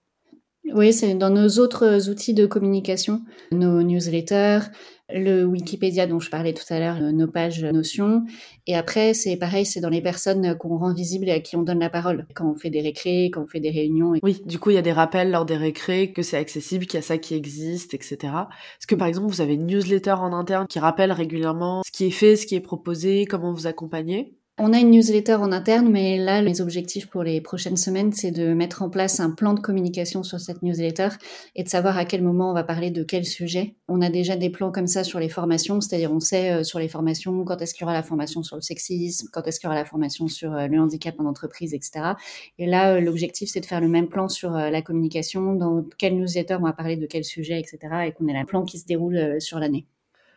Oui, 0.75 0.93
c'est 0.93 1.15
dans 1.15 1.31
nos 1.31 1.49
autres 1.59 2.09
outils 2.09 2.35
de 2.35 2.47
communication, 2.47 3.23
nos 3.53 3.83
newsletters, 3.83 4.61
le 5.13 5.45
Wikipédia 5.45 6.07
dont 6.07 6.21
je 6.21 6.31
parlais 6.31 6.53
tout 6.53 6.65
à 6.71 6.79
l'heure, 6.79 7.01
nos 7.01 7.27
pages 7.27 7.65
Notion. 7.65 8.25
Et 8.67 8.77
après, 8.77 9.15
c'est 9.15 9.37
pareil, 9.37 9.67
c'est 9.67 9.81
dans 9.81 9.89
les 9.89 10.03
personnes 10.03 10.57
qu'on 10.57 10.79
rend 10.79 10.93
visibles 10.93 11.29
et 11.29 11.33
à 11.33 11.41
qui 11.41 11.57
on 11.57 11.63
donne 11.63 11.81
la 11.81 11.91
parole. 11.91 12.27
Quand 12.35 12.51
on 12.51 12.55
fait 12.55 12.71
des 12.71 12.81
récrés, 12.81 13.31
quand 13.33 13.43
on 13.43 13.47
fait 13.47 13.61
des 13.61 13.71
réunions. 13.71 14.15
Oui, 14.23 14.41
du 14.45 14.59
coup, 14.59 14.71
il 14.71 14.75
y 14.75 14.79
a 14.79 14.83
des 14.83 14.93
rappels 14.93 15.31
lors 15.31 15.45
des 15.45 15.57
récrés 15.57 16.13
que 16.13 16.23
c'est 16.23 16.37
accessible, 16.37 16.87
qu'il 16.87 16.99
y 16.99 17.03
a 17.03 17.07
ça 17.07 17.19
qui 17.19 17.35
existe, 17.35 17.95
etc. 17.95 18.19
Est-ce 18.79 18.87
que 18.87 18.95
par 18.95 19.09
exemple, 19.09 19.29
vous 19.29 19.41
avez 19.41 19.55
une 19.55 19.67
newsletter 19.67 20.13
en 20.13 20.33
interne 20.33 20.67
qui 20.69 20.79
rappelle 20.79 21.13
régulièrement 21.13 21.83
ce 21.85 21.91
qui 21.91 22.07
est 22.07 22.11
fait, 22.11 22.37
ce 22.37 22.47
qui 22.47 22.55
est 22.55 22.61
proposé, 22.61 23.27
comment 23.27 23.53
vous 23.53 23.67
accompagnez? 23.67 24.40
On 24.63 24.75
a 24.75 24.79
une 24.79 24.91
newsletter 24.91 25.37
en 25.37 25.53
interne, 25.53 25.89
mais 25.91 26.19
là, 26.19 26.43
les 26.43 26.61
objectifs 26.61 27.09
pour 27.09 27.23
les 27.23 27.41
prochaines 27.41 27.79
semaines, 27.79 28.13
c'est 28.13 28.31
de 28.31 28.53
mettre 28.53 28.83
en 28.83 28.91
place 28.91 29.19
un 29.19 29.31
plan 29.31 29.55
de 29.55 29.61
communication 29.61 30.23
sur 30.23 30.39
cette 30.39 30.63
newsletter 30.63 31.09
et 31.57 31.65
de 31.65 31.69
savoir 31.69 31.97
à 31.97 32.05
quel 32.05 32.23
moment 32.23 32.51
on 32.51 32.53
va 32.53 32.63
parler 32.63 32.91
de 32.91 33.03
quel 33.03 33.25
sujet. 33.25 33.75
On 33.89 34.03
a 34.03 34.11
déjà 34.11 34.37
des 34.37 34.51
plans 34.51 34.71
comme 34.71 34.87
ça 34.87 35.03
sur 35.03 35.19
les 35.19 35.31
formations, 35.31 35.81
c'est-à-dire 35.81 36.13
on 36.13 36.21
sait 36.21 36.53
euh, 36.53 36.63
sur 36.63 36.79
les 36.79 36.89
formations 36.89 37.43
quand 37.45 37.63
est-ce 37.63 37.73
qu'il 37.73 37.83
y 37.83 37.85
aura 37.85 37.95
la 37.95 38.03
formation 38.03 38.43
sur 38.43 38.57
le 38.57 38.63
sexisme, 38.63 39.29
quand 39.33 39.47
est-ce 39.47 39.61
qu'il 39.61 39.67
y 39.67 39.71
aura 39.71 39.79
la 39.79 39.87
formation 39.87 40.29
sur 40.29 40.53
euh, 40.53 40.67
le 40.67 40.79
handicap 40.79 41.15
en 41.19 41.25
entreprise, 41.25 41.73
etc. 41.73 42.13
Et 42.59 42.67
là, 42.67 42.93
euh, 42.93 43.01
l'objectif, 43.01 43.49
c'est 43.51 43.61
de 43.61 43.67
faire 43.67 43.81
le 43.81 43.89
même 43.89 44.09
plan 44.09 44.29
sur 44.29 44.51
la 44.51 44.83
communication, 44.83 45.55
dans 45.55 45.85
quelle 45.97 46.17
newsletter 46.17 46.57
on 46.61 46.65
va 46.65 46.75
parler 46.75 46.97
de 46.97 47.07
quel 47.07 47.25
sujet, 47.25 47.59
etc. 47.59 47.79
et 48.07 48.13
qu'on 48.13 48.29
ait 48.29 48.37
un 48.37 48.45
plan 48.45 48.65
qui 48.65 48.79
se 48.79 48.85
déroule 48.85 49.41
sur 49.41 49.59
l'année. 49.59 49.87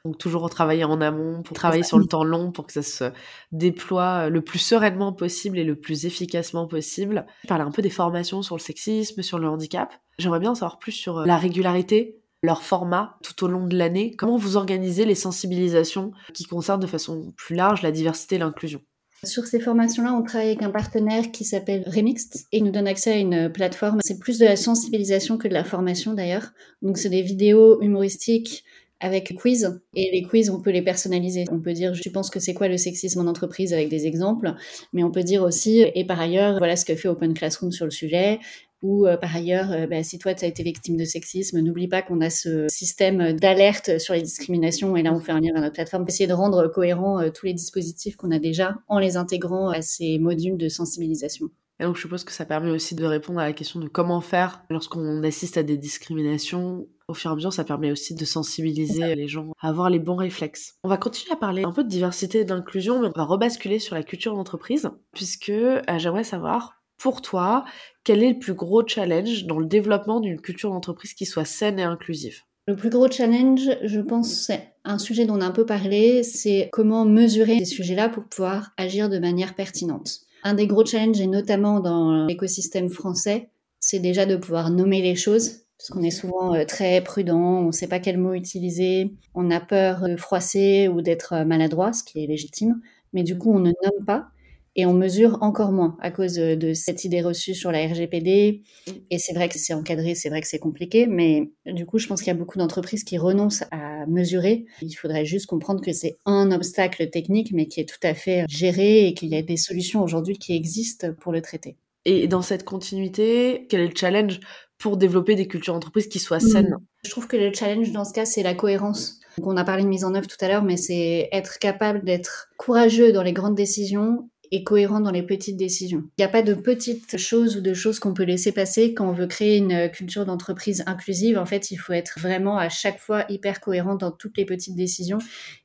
Donc 0.05 0.17
toujours 0.17 0.49
travailler 0.49 0.83
en 0.83 0.99
amont, 0.99 1.43
pour 1.43 1.55
travailler 1.55 1.83
sur 1.83 1.97
le 1.97 2.05
temps 2.05 2.25
long 2.25 2.51
pour 2.51 2.67
que 2.67 2.73
ça 2.73 2.81
se 2.81 3.05
déploie 3.53 4.27
le 4.27 4.41
plus 4.41 4.59
sereinement 4.59 5.13
possible 5.13 5.57
et 5.57 5.63
le 5.63 5.77
plus 5.77 6.05
efficacement 6.05 6.67
possible. 6.67 7.25
Parler 7.47 7.63
un 7.63 7.71
peu 7.71 7.81
des 7.81 7.89
formations 7.89 8.41
sur 8.41 8.57
le 8.57 8.61
sexisme, 8.61 9.21
sur 9.21 9.39
le 9.39 9.47
handicap. 9.47 9.93
J'aimerais 10.17 10.41
bien 10.41 10.51
en 10.51 10.55
savoir 10.55 10.77
plus 10.77 10.91
sur 10.91 11.19
euh, 11.19 11.25
la 11.25 11.37
régularité, 11.37 12.19
leur 12.41 12.63
format 12.63 13.17
tout 13.23 13.45
au 13.45 13.47
long 13.47 13.65
de 13.65 13.77
l'année. 13.77 14.13
Comment 14.17 14.35
vous 14.35 14.57
organisez 14.57 15.05
les 15.05 15.15
sensibilisations 15.15 16.11
qui 16.33 16.43
concernent 16.43 16.81
de 16.81 16.87
façon 16.87 17.31
plus 17.37 17.55
large 17.55 17.81
la 17.81 17.91
diversité 17.91 18.35
et 18.35 18.39
l'inclusion? 18.39 18.81
Sur 19.23 19.45
ces 19.45 19.61
formations-là, 19.61 20.13
on 20.13 20.21
travaille 20.21 20.49
avec 20.49 20.63
un 20.63 20.69
partenaire 20.69 21.31
qui 21.31 21.45
s'appelle 21.45 21.85
Remixed 21.87 22.41
et 22.51 22.57
il 22.57 22.65
nous 22.65 22.71
donne 22.71 22.87
accès 22.87 23.13
à 23.13 23.17
une 23.17 23.49
plateforme. 23.49 23.99
C'est 24.03 24.19
plus 24.19 24.37
de 24.37 24.43
la 24.43 24.57
sensibilisation 24.57 25.37
que 25.37 25.47
de 25.47 25.53
la 25.53 25.63
formation 25.63 26.13
d'ailleurs. 26.13 26.49
Donc 26.81 26.97
c'est 26.97 27.09
des 27.09 27.21
vidéos 27.21 27.81
humoristiques 27.81 28.65
avec 29.03 29.35
quiz. 29.35 29.79
Et 29.95 30.09
les 30.11 30.23
quiz, 30.23 30.49
on 30.49 30.61
peut 30.61 30.71
les 30.71 30.81
personnaliser. 30.81 31.43
On 31.51 31.59
peut 31.59 31.73
dire, 31.73 31.93
je 31.93 32.09
pense 32.09 32.29
que 32.29 32.39
c'est 32.39 32.53
quoi 32.53 32.69
le 32.69 32.77
sexisme 32.77 33.19
en 33.19 33.29
entreprise 33.29 33.73
avec 33.73 33.89
des 33.89 34.07
exemples, 34.07 34.53
mais 34.93 35.03
on 35.03 35.11
peut 35.11 35.23
dire 35.23 35.43
aussi, 35.43 35.85
et 35.93 36.05
par 36.05 36.19
ailleurs, 36.19 36.57
voilà 36.57 36.75
ce 36.75 36.85
que 36.85 36.95
fait 36.95 37.09
Open 37.09 37.33
Classroom 37.33 37.71
sur 37.71 37.85
le 37.85 37.91
sujet. 37.91 38.39
Ou 38.81 39.07
euh, 39.07 39.15
par 39.15 39.33
ailleurs, 39.33 39.71
euh, 39.71 39.87
bah, 39.87 40.03
si 40.03 40.19
toi 40.19 40.33
tu 40.33 40.43
as 40.43 40.47
été 40.47 40.61
victime 40.61 40.97
de 40.97 41.05
sexisme, 41.05 41.59
n'oublie 41.61 41.87
pas 41.87 42.01
qu'on 42.01 42.19
a 42.19 42.29
ce 42.29 42.67
système 42.69 43.31
d'alerte 43.31 43.97
sur 43.97 44.13
les 44.13 44.21
discriminations. 44.21 44.97
Et 44.97 45.03
là, 45.03 45.13
on 45.13 45.21
fait 45.21 45.31
un 45.31 45.39
lien 45.39 45.53
vers 45.53 45.61
notre 45.61 45.75
plateforme. 45.75 46.05
Essayer 46.05 46.27
de 46.27 46.33
rendre 46.33 46.67
cohérent 46.67 47.21
euh, 47.21 47.29
tous 47.29 47.45
les 47.45 47.53
dispositifs 47.53 48.17
qu'on 48.17 48.31
a 48.31 48.39
déjà 48.39 48.75
en 48.89 48.99
les 48.99 49.15
intégrant 49.15 49.69
à 49.69 49.81
ces 49.81 50.19
modules 50.19 50.57
de 50.57 50.67
sensibilisation. 50.67 51.49
Et 51.83 51.85
donc 51.85 51.97
je 51.97 52.01
suppose 52.03 52.23
que 52.23 52.31
ça 52.31 52.45
permet 52.45 52.71
aussi 52.71 52.95
de 52.95 53.03
répondre 53.03 53.41
à 53.41 53.43
la 53.43 53.51
question 53.51 53.81
de 53.81 53.89
comment 53.89 54.21
faire 54.21 54.63
lorsqu'on 54.69 55.21
assiste 55.21 55.57
à 55.57 55.63
des 55.63 55.75
discriminations. 55.75 56.87
Au 57.09 57.13
fur 57.13 57.29
et 57.29 57.33
à 57.33 57.35
mesure, 57.35 57.51
ça 57.51 57.65
permet 57.65 57.91
aussi 57.91 58.15
de 58.15 58.23
sensibiliser 58.23 59.15
les 59.15 59.27
gens 59.27 59.51
à 59.59 59.67
avoir 59.67 59.89
les 59.89 59.99
bons 59.99 60.15
réflexes. 60.15 60.75
On 60.85 60.87
va 60.87 60.95
continuer 60.95 61.33
à 61.33 61.35
parler 61.35 61.63
un 61.65 61.73
peu 61.73 61.83
de 61.83 61.89
diversité 61.89 62.39
et 62.39 62.45
d'inclusion, 62.45 63.01
mais 63.01 63.09
on 63.13 63.19
va 63.19 63.25
rebasculer 63.25 63.79
sur 63.79 63.95
la 63.95 64.03
culture 64.03 64.33
d'entreprise, 64.33 64.91
puisque 65.11 65.49
euh, 65.49 65.81
j'aimerais 65.97 66.23
savoir, 66.23 66.81
pour 66.97 67.21
toi, 67.21 67.65
quel 68.05 68.23
est 68.23 68.31
le 68.31 68.39
plus 68.39 68.53
gros 68.53 68.87
challenge 68.87 69.43
dans 69.43 69.59
le 69.59 69.65
développement 69.65 70.21
d'une 70.21 70.39
culture 70.39 70.69
d'entreprise 70.69 71.13
qui 71.13 71.25
soit 71.25 71.43
saine 71.43 71.79
et 71.79 71.83
inclusive? 71.83 72.43
Le 72.65 72.77
plus 72.77 72.91
gros 72.91 73.11
challenge, 73.11 73.69
je 73.83 73.99
pense, 73.99 74.33
c'est 74.33 74.75
un 74.85 74.99
sujet 74.99 75.25
dont 75.25 75.35
on 75.35 75.41
a 75.41 75.45
un 75.45 75.51
peu 75.51 75.65
parlé, 75.65 76.23
c'est 76.23 76.69
comment 76.71 77.03
mesurer 77.03 77.59
ces 77.59 77.65
sujets-là 77.65 78.07
pour 78.07 78.23
pouvoir 78.23 78.71
agir 78.77 79.09
de 79.09 79.19
manière 79.19 79.53
pertinente. 79.53 80.21
Un 80.43 80.53
des 80.55 80.67
gros 80.67 80.85
challenges, 80.85 81.21
et 81.21 81.27
notamment 81.27 81.79
dans 81.79 82.25
l'écosystème 82.25 82.89
français, 82.89 83.49
c'est 83.79 83.99
déjà 83.99 84.25
de 84.25 84.35
pouvoir 84.35 84.69
nommer 84.69 85.01
les 85.01 85.15
choses, 85.15 85.63
parce 85.77 85.89
qu'on 85.89 86.03
est 86.03 86.11
souvent 86.11 86.53
euh, 86.53 86.65
très 86.65 87.01
prudent, 87.01 87.59
on 87.61 87.67
ne 87.67 87.71
sait 87.71 87.87
pas 87.87 87.99
quel 87.99 88.17
mot 88.17 88.33
utiliser, 88.33 89.13
on 89.35 89.49
a 89.51 89.59
peur 89.61 90.07
de 90.07 90.17
froisser 90.17 90.89
ou 90.89 91.01
d'être 91.01 91.33
euh, 91.33 91.45
maladroit, 91.45 91.93
ce 91.93 92.03
qui 92.03 92.23
est 92.23 92.27
légitime, 92.27 92.81
mais 93.13 93.23
du 93.23 93.37
coup 93.37 93.53
on 93.53 93.59
ne 93.59 93.71
nomme 93.83 94.05
pas 94.05 94.27
et 94.75 94.85
on 94.85 94.93
mesure 94.93 95.37
encore 95.41 95.71
moins 95.71 95.95
à 95.99 96.09
cause 96.11 96.33
de, 96.35 96.73
cette 96.73 97.03
idée 97.03 97.21
reçue 97.21 97.53
sur 97.53 97.71
la 97.71 97.85
RGPD. 97.85 98.63
Et 99.09 99.19
c'est 99.19 99.33
vrai 99.33 99.49
que 99.49 99.59
c'est 99.59 99.73
encadré, 99.73 100.15
c'est 100.15 100.29
vrai 100.29 100.41
que 100.41 100.47
c'est 100.47 100.59
compliqué, 100.59 101.05
mais 101.05 101.51
du 101.65 101.85
coup, 101.85 101.99
je 101.99 102.07
pense 102.07 102.21
qu'il 102.21 102.27
y 102.27 102.35
a 102.35 102.37
beaucoup 102.37 102.57
d'entreprises 102.57 103.03
qui 103.03 103.17
renoncent 103.17 103.63
à 103.71 104.05
mesurer. 104.07 104.65
Il 104.81 104.93
faudrait 104.93 105.25
juste 105.25 105.45
comprendre 105.45 105.81
que 105.81 105.93
c'est 105.93 106.17
un 106.25 106.51
obstacle 106.51 107.09
technique, 107.09 107.51
mais 107.53 107.67
qui 107.67 107.79
est 107.81 107.87
tout 107.87 107.99
à 108.01 108.13
fait 108.13 108.45
géré 108.49 109.07
et 109.07 109.13
qu'il 109.13 109.29
y 109.29 109.35
a 109.35 109.41
des 109.41 109.57
solutions 109.57 110.01
aujourd'hui 110.01 110.37
qui 110.37 110.55
existent 110.55 111.13
pour 111.19 111.31
le 111.31 111.41
traiter. 111.41 111.77
Et 112.05 112.27
dans 112.27 112.41
cette 112.41 112.65
continuité, 112.65 113.65
quel 113.69 113.81
est 113.81 113.87
le 113.87 113.95
challenge 113.95 114.39
pour 114.77 114.97
développer 114.97 115.35
des 115.35 115.47
cultures 115.47 115.73
d'entreprise 115.73 116.07
qui 116.07 116.19
soient 116.19 116.39
saines? 116.39 116.75
Je 117.05 117.11
trouve 117.11 117.27
que 117.27 117.37
le 117.37 117.53
challenge 117.53 117.91
dans 117.91 118.03
ce 118.03 118.13
cas, 118.13 118.25
c'est 118.25 118.43
la 118.43 118.55
cohérence. 118.55 119.19
Donc 119.37 119.47
on 119.47 119.55
a 119.55 119.63
parlé 119.63 119.83
de 119.83 119.87
mise 119.87 120.03
en 120.03 120.13
œuvre 120.13 120.27
tout 120.27 120.37
à 120.41 120.47
l'heure, 120.47 120.63
mais 120.63 120.77
c'est 120.77 121.29
être 121.31 121.59
capable 121.59 122.03
d'être 122.03 122.49
courageux 122.57 123.13
dans 123.13 123.23
les 123.23 123.33
grandes 123.33 123.55
décisions 123.55 124.29
et 124.53 124.63
cohérent 124.63 125.01
dans 125.01 125.09
les 125.09 125.23
petites 125.23 125.57
décisions. 125.57 126.03
Il 126.17 126.21
n'y 126.21 126.25
a 126.25 126.29
pas 126.29 126.43
de 126.43 126.53
petites 126.53 127.17
choses 127.17 127.57
ou 127.57 127.61
de 127.61 127.73
choses 127.73 127.99
qu'on 127.99 128.13
peut 128.13 128.23
laisser 128.23 128.51
passer 128.51 128.93
quand 128.93 129.09
on 129.09 129.11
veut 129.11 129.25
créer 129.25 129.57
une 129.57 129.89
culture 129.89 130.27
d'entreprise 130.27 130.83
inclusive. 130.85 131.39
En 131.39 131.45
fait, 131.47 131.71
il 131.71 131.77
faut 131.77 131.91
être 131.91 132.19
vraiment 132.19 132.59
à 132.59 132.69
chaque 132.69 132.99
fois 132.99 133.25
hyper 133.29 133.61
cohérent 133.61 133.95
dans 133.95 134.11
toutes 134.11 134.37
les 134.37 134.45
petites 134.45 134.75
décisions. 134.75 135.17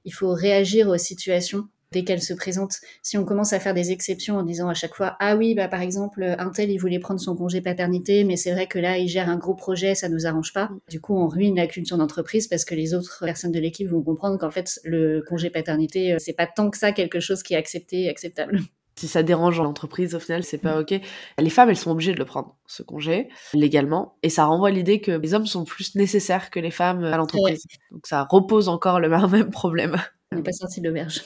Il 0.07 0.14
faut 0.14 0.33
réagir 0.33 0.88
aux 0.88 0.97
situations 0.97 1.68
dès 1.92 2.02
qu'elles 2.02 2.23
se 2.23 2.33
présentent. 2.33 2.78
Si 3.02 3.18
on 3.18 3.26
commence 3.26 3.52
à 3.52 3.61
faire 3.61 3.75
des 3.75 3.92
exceptions 3.92 4.37
en 4.38 4.42
disant 4.42 4.68
à 4.68 4.75
chaque 4.75 4.95
fois 4.95 5.16
ah 5.21 5.37
oui 5.37 5.54
bah 5.54 5.68
par 5.68 5.80
exemple 5.80 6.23
un 6.38 6.50
tel 6.50 6.71
il 6.71 6.78
voulait 6.78 6.99
prendre 6.99 7.21
son 7.21 7.35
congé 7.35 7.62
paternité 7.62 8.25
mais 8.25 8.37
c'est 8.37 8.52
vrai 8.52 8.66
que 8.66 8.78
là 8.78 8.99
il 8.99 9.09
gère 9.09 9.30
un 9.30 9.37
gros 9.37 9.54
projet 9.54 9.95
ça 9.95 10.09
nous 10.09 10.26
arrange 10.26 10.52
pas. 10.52 10.71
Du 10.90 11.00
coup 11.00 11.14
on 11.14 11.28
ruine 11.28 11.57
la 11.57 11.66
culture 11.66 11.97
d'entreprise 11.97 12.47
parce 12.47 12.64
que 12.64 12.75
les 12.75 12.95
autres 12.95 13.25
personnes 13.25 13.52
de 13.52 13.61
l'équipe 13.61 13.88
vont 13.88 14.02
comprendre 14.02 14.38
qu'en 14.38 14.50
fait 14.50 14.80
le 14.85 15.23
congé 15.26 15.50
paternité 15.50 16.14
euh, 16.14 16.16
c'est 16.18 16.35
pas 16.35 16.47
tant 16.47 16.71
que 16.71 16.76
ça 16.76 16.92
quelque 16.92 17.21
chose 17.21 17.42
qui 17.42 17.54
est 17.54 17.59
accepté 17.59 18.09
acceptable 18.09 18.61
si 18.99 19.09
ça 19.09 19.23
dérange 19.23 19.61
l'entreprise, 19.61 20.14
au 20.14 20.21
final, 20.21 20.43
c'est 20.43 20.59
pas 20.59 20.81
ok. 20.81 21.00
Les 21.38 21.50
femmes, 21.50 21.71
elles 21.71 21.76
sont 21.76 21.90
obligées 21.90 22.12
de 22.12 22.19
le 22.19 22.25
prendre, 22.25 22.57
ce 22.67 22.83
congé, 22.83 23.28
légalement. 23.55 24.17
Et 24.23 24.28
ça 24.28 24.45
renvoie 24.45 24.71
l'idée 24.71 25.00
que 25.00 25.12
les 25.12 25.35
hommes 25.35 25.47
sont 25.47 25.64
plus 25.64 25.95
nécessaires 25.95 26.50
que 26.50 26.61
les 26.61 26.71
femmes 26.71 27.05
à 27.05 27.17
l'entreprise. 27.17 27.64
Donc 27.90 28.07
ça 28.07 28.26
repose 28.28 28.69
encore 28.69 29.00
le 29.00 29.09
même 29.28 29.50
problème. 29.50 29.97
On 30.33 30.37
n'est 30.37 30.43
pas 30.43 30.52
sorti 30.52 30.81
de 30.81 30.88
l'auberge. 30.88 31.23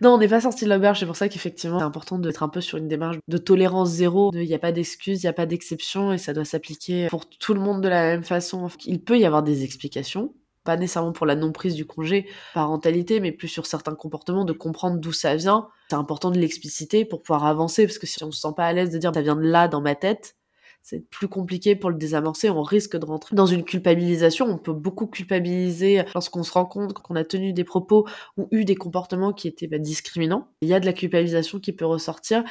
Non, 0.00 0.10
on 0.10 0.18
n'est 0.18 0.28
pas 0.28 0.40
sorti 0.40 0.64
de 0.64 0.70
l'auberge. 0.70 1.00
C'est 1.00 1.06
pour 1.06 1.16
ça 1.16 1.28
qu'effectivement, 1.28 1.78
c'est 1.78 1.84
important 1.84 2.18
d'être 2.18 2.42
un 2.42 2.48
peu 2.48 2.60
sur 2.60 2.78
une 2.78 2.88
démarche 2.88 3.16
de 3.26 3.38
tolérance 3.38 3.90
zéro. 3.90 4.30
Il 4.34 4.46
n'y 4.46 4.54
a 4.54 4.58
pas 4.58 4.72
d'excuses, 4.72 5.22
il 5.22 5.26
n'y 5.26 5.30
a 5.30 5.34
pas 5.34 5.46
d'exception 5.46 6.12
et 6.12 6.18
ça 6.18 6.32
doit 6.32 6.44
s'appliquer 6.44 7.08
pour 7.08 7.28
tout 7.28 7.54
le 7.54 7.60
monde 7.60 7.80
de 7.80 7.88
la 7.88 8.02
même 8.02 8.22
façon. 8.22 8.68
Il 8.86 9.02
peut 9.02 9.18
y 9.18 9.24
avoir 9.24 9.42
des 9.42 9.64
explications, 9.64 10.34
pas 10.64 10.76
nécessairement 10.76 11.12
pour 11.12 11.26
la 11.26 11.36
non-prise 11.36 11.74
du 11.74 11.86
congé 11.86 12.26
parentalité, 12.54 13.20
mais 13.20 13.32
plus 13.32 13.48
sur 13.48 13.66
certains 13.66 13.94
comportements, 13.94 14.44
de 14.44 14.52
comprendre 14.52 14.98
d'où 14.98 15.12
ça 15.12 15.36
vient. 15.36 15.68
C'est 15.90 15.96
important 15.96 16.30
de 16.30 16.38
l'expliciter 16.38 17.04
pour 17.04 17.22
pouvoir 17.22 17.46
avancer, 17.46 17.86
parce 17.86 17.98
que 17.98 18.06
si 18.06 18.22
on 18.24 18.32
se 18.32 18.40
sent 18.40 18.54
pas 18.56 18.66
à 18.66 18.72
l'aise 18.72 18.90
de 18.90 18.98
dire 18.98 19.12
ça 19.14 19.22
vient 19.22 19.36
de 19.36 19.42
là 19.42 19.68
dans 19.68 19.80
ma 19.80 19.94
tête, 19.94 20.36
c'est 20.82 21.08
plus 21.08 21.28
compliqué 21.28 21.76
pour 21.76 21.88
le 21.88 21.96
désamorcer, 21.96 22.50
on 22.50 22.62
risque 22.62 22.96
de 22.98 23.06
rentrer 23.06 23.34
dans 23.34 23.46
une 23.46 23.64
culpabilisation, 23.64 24.44
on 24.46 24.58
peut 24.58 24.74
beaucoup 24.74 25.06
culpabiliser 25.06 26.04
lorsqu'on 26.14 26.42
se 26.42 26.52
rend 26.52 26.66
compte 26.66 26.92
qu'on 26.92 27.16
a 27.16 27.24
tenu 27.24 27.54
des 27.54 27.64
propos 27.64 28.06
ou 28.36 28.48
eu 28.50 28.66
des 28.66 28.74
comportements 28.74 29.32
qui 29.32 29.48
étaient 29.48 29.66
bah, 29.66 29.78
discriminants. 29.78 30.48
Il 30.60 30.68
y 30.68 30.74
a 30.74 30.80
de 30.80 30.86
la 30.86 30.92
culpabilisation 30.92 31.58
qui 31.58 31.72
peut 31.72 31.86
ressortir, 31.86 32.44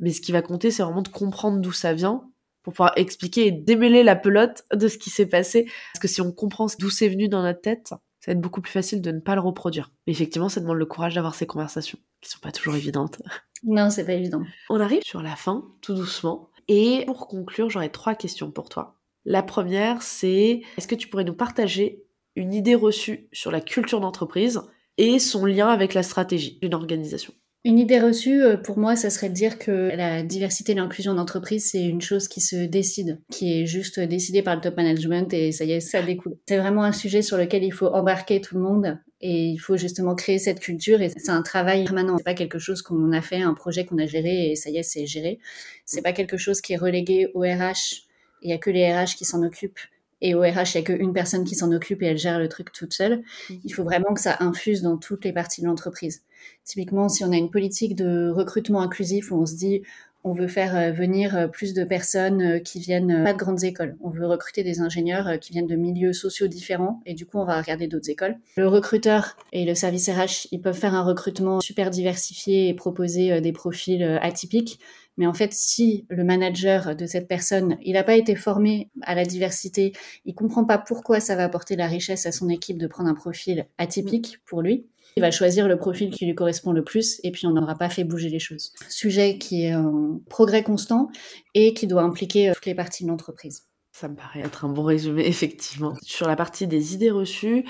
mais 0.00 0.12
ce 0.12 0.20
qui 0.20 0.32
va 0.32 0.42
compter, 0.42 0.70
c'est 0.70 0.82
vraiment 0.82 1.00
de 1.00 1.08
comprendre 1.08 1.60
d'où 1.60 1.72
ça 1.72 1.94
vient 1.94 2.30
pour 2.68 2.74
pouvoir 2.74 2.92
expliquer 2.96 3.46
et 3.46 3.50
démêler 3.50 4.02
la 4.02 4.14
pelote 4.14 4.62
de 4.74 4.88
ce 4.88 4.98
qui 4.98 5.08
s'est 5.08 5.24
passé. 5.24 5.64
Parce 5.64 6.02
que 6.02 6.08
si 6.08 6.20
on 6.20 6.32
comprend 6.32 6.66
d'où 6.78 6.90
c'est 6.90 7.08
venu 7.08 7.26
dans 7.26 7.40
notre 7.40 7.62
tête, 7.62 7.88
ça 7.88 7.96
va 8.26 8.32
être 8.32 8.42
beaucoup 8.42 8.60
plus 8.60 8.70
facile 8.70 9.00
de 9.00 9.10
ne 9.10 9.20
pas 9.20 9.34
le 9.34 9.40
reproduire. 9.40 9.90
Mais 10.06 10.12
effectivement, 10.12 10.50
ça 10.50 10.60
demande 10.60 10.76
le 10.76 10.84
courage 10.84 11.14
d'avoir 11.14 11.34
ces 11.34 11.46
conversations, 11.46 11.98
qui 12.20 12.28
sont 12.28 12.40
pas 12.40 12.52
toujours 12.52 12.74
évidentes. 12.74 13.22
Non, 13.64 13.90
c'est 13.90 14.04
pas 14.04 14.12
évident. 14.12 14.44
On 14.70 14.78
arrive 14.78 15.02
sur 15.02 15.20
la 15.20 15.34
fin, 15.34 15.64
tout 15.80 15.92
doucement. 15.92 16.48
Et 16.68 17.02
pour 17.06 17.26
conclure, 17.26 17.70
j'aurais 17.70 17.88
trois 17.88 18.14
questions 18.14 18.52
pour 18.52 18.68
toi. 18.68 19.00
La 19.24 19.42
première, 19.42 20.00
c'est 20.00 20.62
est-ce 20.76 20.86
que 20.86 20.94
tu 20.94 21.08
pourrais 21.08 21.24
nous 21.24 21.34
partager 21.34 22.04
une 22.36 22.54
idée 22.54 22.76
reçue 22.76 23.28
sur 23.32 23.50
la 23.50 23.60
culture 23.60 23.98
d'entreprise 23.98 24.60
et 24.96 25.18
son 25.18 25.44
lien 25.44 25.66
avec 25.66 25.92
la 25.92 26.04
stratégie 26.04 26.60
d'une 26.62 26.74
organisation? 26.74 27.34
Une 27.64 27.78
idée 27.78 27.98
reçue, 27.98 28.40
euh, 28.42 28.56
pour 28.56 28.78
moi, 28.78 28.94
ça 28.94 29.10
serait 29.10 29.28
de 29.28 29.34
dire 29.34 29.58
que 29.58 29.90
la 29.94 30.22
diversité 30.22 30.72
et 30.72 30.74
l'inclusion 30.76 31.14
d'entreprise, 31.14 31.70
c'est 31.70 31.84
une 31.84 32.00
chose 32.00 32.28
qui 32.28 32.40
se 32.40 32.56
décide, 32.56 33.20
qui 33.30 33.60
est 33.60 33.66
juste 33.66 33.98
décidée 33.98 34.42
par 34.42 34.54
le 34.54 34.60
top 34.60 34.76
management 34.76 35.32
et 35.34 35.50
ça 35.50 35.64
y 35.64 35.72
est, 35.72 35.80
ça 35.80 36.00
découle. 36.00 36.36
C'est 36.48 36.58
vraiment 36.58 36.84
un 36.84 36.92
sujet 36.92 37.20
sur 37.20 37.36
lequel 37.36 37.64
il 37.64 37.72
faut 37.72 37.88
embarquer 37.88 38.40
tout 38.40 38.54
le 38.54 38.62
monde 38.62 38.98
et 39.20 39.46
il 39.46 39.58
faut 39.58 39.76
justement 39.76 40.14
créer 40.14 40.38
cette 40.38 40.60
culture 40.60 41.02
et 41.02 41.08
c'est 41.08 41.30
un 41.30 41.42
travail 41.42 41.84
permanent. 41.84 42.16
C'est 42.18 42.24
pas 42.24 42.34
quelque 42.34 42.60
chose 42.60 42.80
qu'on 42.80 43.12
a 43.12 43.20
fait, 43.20 43.42
un 43.42 43.54
projet 43.54 43.84
qu'on 43.84 43.98
a 43.98 44.06
géré 44.06 44.52
et 44.52 44.56
ça 44.56 44.70
y 44.70 44.78
est, 44.78 44.84
c'est 44.84 45.06
géré. 45.06 45.40
C'est 45.84 46.02
pas 46.02 46.12
quelque 46.12 46.36
chose 46.36 46.60
qui 46.60 46.74
est 46.74 46.76
relégué 46.76 47.28
au 47.34 47.40
RH. 47.40 48.06
Il 48.42 48.50
y 48.50 48.52
a 48.52 48.58
que 48.58 48.70
les 48.70 48.90
RH 48.92 49.16
qui 49.16 49.24
s'en 49.24 49.42
occupent 49.42 49.80
et 50.20 50.34
au 50.34 50.40
RH, 50.40 50.74
il 50.74 50.78
n'y 50.78 50.78
a 50.78 50.82
qu'une 50.82 51.12
personne 51.12 51.44
qui 51.44 51.54
s'en 51.54 51.72
occupe 51.72 52.02
et 52.02 52.06
elle 52.06 52.18
gère 52.18 52.38
le 52.38 52.48
truc 52.48 52.72
toute 52.72 52.92
seule. 52.92 53.22
Mhm. 53.50 53.60
Il 53.64 53.72
faut 53.72 53.84
vraiment 53.84 54.12
que 54.14 54.20
ça 54.20 54.36
infuse 54.40 54.82
dans 54.82 54.96
toutes 54.96 55.24
les 55.24 55.32
parties 55.32 55.62
de 55.62 55.66
l'entreprise. 55.66 56.22
Typiquement, 56.64 57.08
si 57.08 57.24
on 57.24 57.32
a 57.32 57.36
une 57.36 57.50
politique 57.50 57.94
de 57.94 58.30
recrutement 58.30 58.80
inclusif 58.80 59.30
où 59.30 59.36
on 59.36 59.46
se 59.46 59.54
dit 59.54 59.82
on 60.28 60.32
veut 60.32 60.48
faire 60.48 60.76
euh, 60.76 60.90
venir 60.90 61.36
euh, 61.36 61.48
plus 61.48 61.74
de 61.74 61.84
personnes 61.84 62.42
euh, 62.42 62.58
qui 62.58 62.80
viennent 62.80 63.24
pas 63.24 63.32
de 63.32 63.38
grandes 63.38 63.64
écoles. 63.64 63.96
On 64.00 64.10
veut 64.10 64.26
recruter 64.26 64.62
des 64.62 64.80
ingénieurs 64.80 65.38
qui 65.40 65.52
viennent 65.52 65.66
de 65.66 65.76
milieux 65.76 66.12
sociaux 66.12 66.46
différents 66.46 67.00
et 67.06 67.14
du 67.14 67.24
coup 67.24 67.38
on 67.38 67.44
va 67.44 67.60
regarder 67.60 67.86
d'autres 67.86 68.10
écoles. 68.10 68.36
Le 68.56 68.68
recruteur 68.68 69.36
et 69.52 69.64
le 69.64 69.74
service 69.74 70.08
RH, 70.08 70.48
ils 70.52 70.60
peuvent 70.60 70.78
faire 70.78 70.94
un 70.94 71.02
recrutement 71.02 71.60
super 71.60 71.90
diversifié 71.90 72.68
et 72.68 72.74
proposer 72.74 73.40
des 73.40 73.52
profils 73.52 74.02
atypiques. 74.22 74.78
Mais 75.16 75.26
en 75.26 75.34
fait, 75.34 75.52
si 75.52 76.06
le 76.08 76.22
manager 76.22 76.94
de 76.94 77.06
cette 77.06 77.26
personne, 77.26 77.76
il 77.82 77.94
n'a 77.94 78.04
pas 78.04 78.14
été 78.14 78.36
formé 78.36 78.88
à 79.02 79.14
la 79.14 79.24
diversité, 79.24 79.92
il 80.24 80.34
comprend 80.34 80.64
pas 80.64 80.78
pourquoi 80.78 81.18
ça 81.18 81.34
va 81.34 81.44
apporter 81.44 81.74
la 81.74 81.88
richesse 81.88 82.24
à 82.26 82.32
son 82.32 82.48
équipe 82.48 82.78
de 82.78 82.86
prendre 82.86 83.08
un 83.08 83.14
profil 83.14 83.66
atypique 83.78 84.38
pour 84.46 84.62
lui, 84.62 84.86
il 85.16 85.20
va 85.20 85.30
choisir 85.30 85.68
le 85.68 85.76
profil 85.76 86.10
qui 86.10 86.26
lui 86.26 86.34
correspond 86.34 86.72
le 86.72 86.84
plus 86.84 87.20
et 87.24 87.30
puis 87.30 87.46
on 87.46 87.50
n'aura 87.50 87.74
pas 87.74 87.88
fait 87.88 88.04
bouger 88.04 88.28
les 88.28 88.38
choses. 88.38 88.72
Sujet 88.88 89.38
qui 89.38 89.64
est 89.64 89.74
en 89.74 90.20
progrès 90.28 90.62
constant 90.62 91.10
et 91.54 91.74
qui 91.74 91.86
doit 91.86 92.02
impliquer 92.02 92.50
euh, 92.50 92.54
toutes 92.54 92.66
les 92.66 92.74
parties 92.74 93.04
de 93.04 93.08
l'entreprise. 93.08 93.64
Ça 93.92 94.08
me 94.08 94.14
paraît 94.14 94.40
être 94.40 94.64
un 94.64 94.68
bon 94.68 94.84
résumé, 94.84 95.22
effectivement. 95.26 95.94
Sur 96.02 96.28
la 96.28 96.36
partie 96.36 96.66
des 96.66 96.94
idées 96.94 97.10
reçues, 97.10 97.64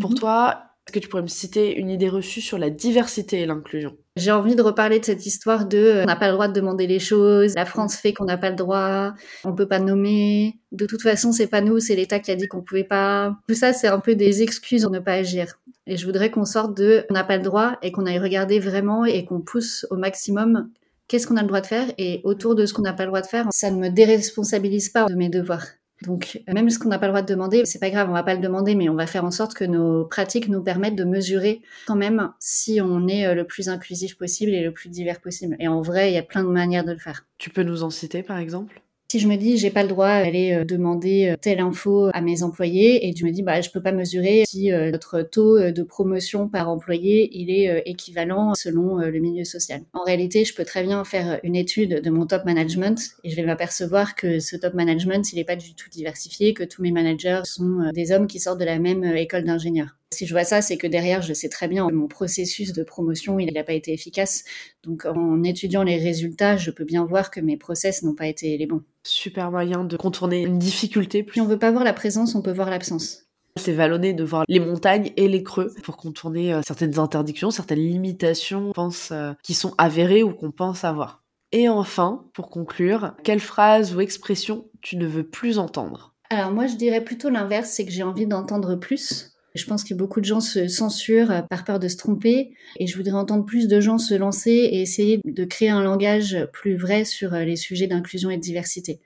pour 0.00 0.10
mhm. 0.10 0.16
toi, 0.16 0.73
est-ce 0.86 0.92
que 0.92 0.98
tu 0.98 1.08
pourrais 1.08 1.22
me 1.22 1.28
citer 1.28 1.74
une 1.76 1.88
idée 1.88 2.10
reçue 2.10 2.42
sur 2.42 2.58
la 2.58 2.68
diversité 2.68 3.40
et 3.40 3.46
l'inclusion? 3.46 3.96
J'ai 4.16 4.32
envie 4.32 4.54
de 4.54 4.60
reparler 4.60 5.00
de 5.00 5.04
cette 5.04 5.24
histoire 5.24 5.66
de 5.66 5.78
euh, 5.78 6.02
on 6.02 6.06
n'a 6.06 6.16
pas 6.16 6.26
le 6.26 6.34
droit 6.34 6.46
de 6.46 6.52
demander 6.52 6.86
les 6.86 6.98
choses, 6.98 7.54
la 7.54 7.64
France 7.64 7.96
fait 7.96 8.12
qu'on 8.12 8.26
n'a 8.26 8.36
pas 8.36 8.50
le 8.50 8.56
droit, 8.56 9.14
on 9.44 9.54
peut 9.54 9.66
pas 9.66 9.78
nommer, 9.78 10.58
de 10.72 10.84
toute 10.84 11.00
façon 11.00 11.32
c'est 11.32 11.46
pas 11.46 11.62
nous, 11.62 11.80
c'est 11.80 11.96
l'État 11.96 12.20
qui 12.20 12.30
a 12.30 12.36
dit 12.36 12.48
qu'on 12.48 12.60
pouvait 12.60 12.84
pas. 12.84 13.34
Tout 13.48 13.54
ça 13.54 13.72
c'est 13.72 13.88
un 13.88 13.98
peu 13.98 14.14
des 14.14 14.42
excuses 14.42 14.82
pour 14.82 14.92
ne 14.92 14.98
pas 14.98 15.14
agir. 15.14 15.58
Et 15.86 15.96
je 15.96 16.04
voudrais 16.04 16.30
qu'on 16.30 16.44
sorte 16.44 16.76
de 16.76 17.06
on 17.08 17.14
n'a 17.14 17.24
pas 17.24 17.38
le 17.38 17.42
droit 17.42 17.78
et 17.82 17.90
qu'on 17.90 18.04
aille 18.04 18.18
regarder 18.18 18.58
vraiment 18.58 19.06
et 19.06 19.24
qu'on 19.24 19.40
pousse 19.40 19.86
au 19.90 19.96
maximum 19.96 20.68
qu'est-ce 21.08 21.26
qu'on 21.26 21.36
a 21.36 21.42
le 21.42 21.48
droit 21.48 21.62
de 21.62 21.66
faire 21.66 21.88
et 21.96 22.20
autour 22.24 22.54
de 22.54 22.66
ce 22.66 22.74
qu'on 22.74 22.82
n'a 22.82 22.92
pas 22.92 23.04
le 23.04 23.08
droit 23.08 23.22
de 23.22 23.26
faire, 23.26 23.46
ça 23.50 23.70
ne 23.70 23.78
me 23.78 23.88
déresponsabilise 23.88 24.90
pas 24.90 25.06
de 25.06 25.14
mes 25.14 25.28
devoirs. 25.28 25.66
Donc, 26.06 26.42
même 26.52 26.70
ce 26.70 26.78
qu'on 26.78 26.88
n'a 26.88 26.98
pas 26.98 27.06
le 27.06 27.12
droit 27.12 27.22
de 27.22 27.26
demander, 27.26 27.64
c'est 27.64 27.78
pas 27.78 27.90
grave, 27.90 28.08
on 28.08 28.12
va 28.12 28.22
pas 28.22 28.34
le 28.34 28.40
demander, 28.40 28.74
mais 28.74 28.88
on 28.88 28.94
va 28.94 29.06
faire 29.06 29.24
en 29.24 29.30
sorte 29.30 29.54
que 29.54 29.64
nos 29.64 30.04
pratiques 30.04 30.48
nous 30.48 30.62
permettent 30.62 30.96
de 30.96 31.04
mesurer 31.04 31.62
quand 31.86 31.96
même 31.96 32.32
si 32.38 32.80
on 32.80 33.08
est 33.08 33.26
euh, 33.26 33.34
le 33.34 33.46
plus 33.46 33.68
inclusif 33.68 34.16
possible 34.16 34.52
et 34.52 34.62
le 34.62 34.72
plus 34.72 34.88
divers 34.88 35.20
possible. 35.20 35.56
Et 35.60 35.68
en 35.68 35.82
vrai, 35.82 36.10
il 36.10 36.14
y 36.14 36.18
a 36.18 36.22
plein 36.22 36.42
de 36.42 36.48
manières 36.48 36.84
de 36.84 36.92
le 36.92 36.98
faire. 36.98 37.26
Tu 37.38 37.50
peux 37.50 37.62
nous 37.62 37.82
en 37.82 37.90
citer, 37.90 38.22
par 38.22 38.38
exemple? 38.38 38.80
Si 39.08 39.20
je 39.20 39.28
me 39.28 39.36
dis 39.36 39.58
j'ai 39.58 39.70
pas 39.70 39.82
le 39.82 39.88
droit 39.88 40.08
d'aller 40.22 40.52
euh, 40.52 40.64
demander 40.64 41.28
euh, 41.28 41.36
telle 41.40 41.60
info 41.60 42.10
à 42.12 42.20
mes 42.20 42.42
employés 42.42 43.06
et 43.06 43.14
je 43.14 43.24
me 43.24 43.30
dis 43.30 43.42
bah 43.42 43.60
je 43.60 43.70
peux 43.70 43.82
pas 43.82 43.92
mesurer 43.92 44.44
si 44.46 44.72
euh, 44.72 44.90
notre 44.90 45.22
taux 45.22 45.70
de 45.70 45.82
promotion 45.82 46.48
par 46.48 46.68
employé 46.68 47.30
il 47.32 47.50
est 47.50 47.82
équivalent 47.86 48.54
selon 48.54 48.96
le 48.96 49.18
milieu 49.20 49.44
social. 49.44 49.82
En 49.92 50.02
réalité, 50.02 50.44
je 50.44 50.54
peux 50.54 50.64
très 50.64 50.82
bien 50.82 51.04
faire 51.04 51.38
une 51.42 51.54
étude 51.54 52.00
de 52.00 52.10
mon 52.10 52.26
top 52.26 52.44
management 52.44 52.98
et 53.22 53.30
je 53.30 53.36
vais 53.36 53.44
m'apercevoir 53.44 54.14
que 54.14 54.40
ce 54.40 54.56
top 54.56 54.74
management 54.74 55.32
il 55.32 55.38
est 55.38 55.44
pas 55.44 55.56
du 55.56 55.74
tout 55.74 55.88
diversifié, 55.90 56.54
que 56.54 56.64
tous 56.64 56.82
mes 56.82 56.90
managers 56.90 57.42
sont 57.44 57.90
des 57.92 58.10
hommes 58.10 58.26
qui 58.26 58.40
sortent 58.40 58.60
de 58.60 58.64
la 58.64 58.78
même 58.78 59.04
école 59.04 59.44
d'ingénieur. 59.44 59.96
Si 60.14 60.26
je 60.26 60.32
vois 60.32 60.44
ça, 60.44 60.62
c'est 60.62 60.76
que 60.76 60.86
derrière, 60.86 61.22
je 61.22 61.34
sais 61.34 61.48
très 61.48 61.68
bien 61.68 61.88
mon 61.90 62.08
processus 62.08 62.72
de 62.72 62.82
promotion, 62.82 63.38
il 63.38 63.52
n'a 63.52 63.64
pas 63.64 63.72
été 63.72 63.92
efficace. 63.92 64.44
Donc, 64.82 65.04
en 65.04 65.42
étudiant 65.42 65.82
les 65.82 65.98
résultats, 65.98 66.56
je 66.56 66.70
peux 66.70 66.84
bien 66.84 67.04
voir 67.04 67.30
que 67.30 67.40
mes 67.40 67.56
process 67.56 68.02
n'ont 68.02 68.14
pas 68.14 68.26
été 68.26 68.56
les 68.56 68.66
bons. 68.66 68.82
Super 69.02 69.50
moyen 69.50 69.84
de 69.84 69.96
contourner 69.96 70.42
une 70.42 70.58
difficulté. 70.58 71.26
Si 71.32 71.40
on 71.40 71.46
veut 71.46 71.58
pas 71.58 71.70
voir 71.70 71.84
la 71.84 71.92
présence, 71.92 72.34
on 72.34 72.42
peut 72.42 72.52
voir 72.52 72.70
l'absence. 72.70 73.24
C'est 73.56 73.72
vallonné 73.72 74.14
de 74.14 74.24
voir 74.24 74.44
les 74.48 74.58
montagnes 74.58 75.12
et 75.16 75.28
les 75.28 75.42
creux 75.42 75.72
pour 75.82 75.96
contourner 75.96 76.52
euh, 76.52 76.60
certaines 76.66 76.98
interdictions, 76.98 77.50
certaines 77.50 77.78
limitations, 77.78 78.72
pense, 78.72 79.10
euh, 79.12 79.32
qui 79.42 79.54
sont 79.54 79.74
avérées 79.78 80.22
ou 80.22 80.32
qu'on 80.32 80.50
pense 80.50 80.84
avoir. 80.84 81.22
Et 81.52 81.68
enfin, 81.68 82.24
pour 82.34 82.50
conclure, 82.50 83.14
quelle 83.22 83.38
phrase 83.38 83.94
ou 83.94 84.00
expression 84.00 84.66
tu 84.80 84.96
ne 84.96 85.06
veux 85.06 85.22
plus 85.22 85.58
entendre? 85.58 86.14
Alors 86.30 86.50
moi, 86.50 86.66
je 86.66 86.74
dirais 86.74 87.04
plutôt 87.04 87.30
l'inverse, 87.30 87.70
c'est 87.70 87.84
que 87.84 87.92
j'ai 87.92 88.02
envie 88.02 88.26
d'entendre 88.26 88.74
plus. 88.74 89.33
Je 89.54 89.64
pense 89.66 89.84
que 89.84 89.94
beaucoup 89.94 90.20
de 90.20 90.24
gens 90.24 90.40
se 90.40 90.66
censurent 90.66 91.46
par 91.48 91.64
peur 91.64 91.78
de 91.78 91.88
se 91.88 91.96
tromper 91.96 92.52
et 92.78 92.86
je 92.86 92.96
voudrais 92.96 93.12
entendre 93.12 93.44
plus 93.44 93.68
de 93.68 93.80
gens 93.80 93.98
se 93.98 94.14
lancer 94.14 94.50
et 94.50 94.80
essayer 94.80 95.20
de 95.24 95.44
créer 95.44 95.70
un 95.70 95.82
langage 95.82 96.36
plus 96.52 96.76
vrai 96.76 97.04
sur 97.04 97.32
les 97.32 97.56
sujets 97.56 97.86
d'inclusion 97.86 98.30
et 98.30 98.36
de 98.36 98.42
diversité. 98.42 99.00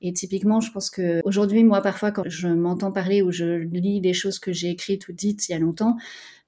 Et 0.00 0.12
typiquement, 0.12 0.60
je 0.60 0.70
pense 0.70 0.90
que 0.90 1.20
aujourd'hui, 1.24 1.64
moi, 1.64 1.80
parfois, 1.82 2.12
quand 2.12 2.22
je 2.26 2.48
m'entends 2.48 2.92
parler 2.92 3.22
ou 3.22 3.32
je 3.32 3.44
lis 3.44 4.00
des 4.00 4.12
choses 4.12 4.38
que 4.38 4.52
j'ai 4.52 4.70
écrites 4.70 5.08
ou 5.08 5.12
dites 5.12 5.48
il 5.48 5.52
y 5.52 5.54
a 5.54 5.58
longtemps, 5.58 5.96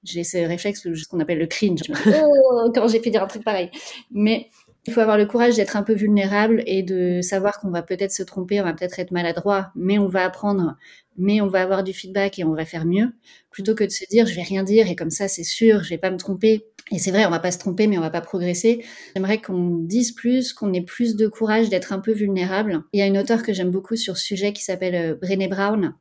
j'ai 0.03 0.23
ce 0.23 0.37
réflexe, 0.37 0.81
ce 0.83 1.07
qu'on 1.07 1.19
appelle 1.19 1.39
le 1.39 1.47
cringe. 1.47 1.81
oh, 2.07 2.71
quand 2.73 2.87
j'ai 2.87 2.99
pu 2.99 3.09
dire 3.09 3.23
un 3.23 3.27
truc 3.27 3.43
pareil. 3.43 3.69
Mais 4.11 4.49
il 4.87 4.93
faut 4.93 4.99
avoir 5.01 5.17
le 5.17 5.25
courage 5.25 5.55
d'être 5.55 5.77
un 5.77 5.83
peu 5.83 5.93
vulnérable 5.93 6.63
et 6.65 6.83
de 6.83 7.21
savoir 7.21 7.59
qu'on 7.59 7.69
va 7.69 7.83
peut-être 7.83 8.11
se 8.11 8.23
tromper, 8.23 8.59
on 8.61 8.63
va 8.63 8.73
peut-être 8.73 8.99
être 8.99 9.11
maladroit, 9.11 9.71
mais 9.75 9.99
on 9.99 10.07
va 10.07 10.25
apprendre, 10.25 10.75
mais 11.17 11.41
on 11.41 11.47
va 11.47 11.61
avoir 11.61 11.83
du 11.83 11.93
feedback 11.93 12.39
et 12.39 12.43
on 12.43 12.53
va 12.55 12.65
faire 12.65 12.85
mieux, 12.85 13.11
plutôt 13.51 13.75
que 13.75 13.83
de 13.83 13.89
se 13.91 14.05
dire 14.09 14.25
je 14.25 14.35
vais 14.35 14.41
rien 14.43 14.63
dire 14.63 14.89
et 14.89 14.95
comme 14.95 15.11
ça 15.11 15.27
c'est 15.27 15.43
sûr, 15.43 15.83
je 15.83 15.89
vais 15.89 15.97
pas 15.99 16.11
me 16.11 16.17
tromper. 16.17 16.65
Et 16.91 16.99
c'est 16.99 17.11
vrai, 17.11 17.25
on 17.25 17.29
va 17.29 17.39
pas 17.39 17.51
se 17.51 17.57
tromper, 17.57 17.87
mais 17.87 17.97
on 17.97 18.01
va 18.01 18.09
pas 18.09 18.21
progresser. 18.21 18.83
J'aimerais 19.15 19.39
qu'on 19.39 19.77
dise 19.77 20.11
plus, 20.11 20.53
qu'on 20.53 20.73
ait 20.73 20.81
plus 20.81 21.15
de 21.15 21.27
courage 21.27 21.69
d'être 21.69 21.93
un 21.93 21.99
peu 21.99 22.11
vulnérable. 22.11 22.83
Il 22.91 22.99
y 22.99 23.03
a 23.03 23.05
une 23.05 23.17
auteure 23.17 23.43
que 23.43 23.53
j'aime 23.53 23.71
beaucoup 23.71 23.95
sur 23.95 24.17
ce 24.17 24.25
sujet 24.25 24.51
qui 24.51 24.63
s'appelle 24.63 24.95
euh, 24.95 25.15
Brené 25.15 25.47
Brown, 25.47 25.95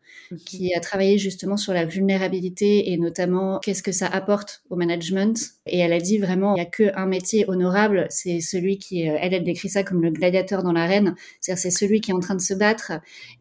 qui 0.45 0.75
a 0.75 0.81
travaillé 0.81 1.19
justement 1.19 1.57
sur 1.57 1.73
la 1.73 1.85
vulnérabilité 1.85 2.93
et 2.93 2.97
notamment 2.97 3.61
qu'est-ce 3.61 3.83
que 3.83 3.93
ça 3.93 4.07
apporte 4.07 4.63
au 4.69 4.77
management. 4.77 5.39
Et 5.67 5.79
elle 5.79 5.93
a 5.93 6.01
dit 6.01 6.19
vraiment, 6.19 6.57
il 6.57 6.59
y 6.59 6.63
a 6.63 6.67
qu'un 6.67 7.07
métier 7.07 7.45
honorable, 7.49 8.07
c'est 8.11 8.41
celui 8.41 8.79
qui, 8.79 9.09
euh, 9.09 9.17
elle, 9.21 9.35
elle 9.35 9.45
décrit 9.45 9.69
ça 9.69 9.85
comme 9.85 10.03
le 10.03 10.11
gladiateur 10.11 10.63
dans 10.65 10.73
l'arène. 10.73 11.15
C'est-à-dire, 11.41 11.63
c'est 11.63 11.71
celui 11.71 12.01
qui 12.01 12.11
est 12.11 12.15
en 12.15 12.21
train 12.21 12.35
de 12.35 12.41
se 12.41 12.55
battre 12.55 12.93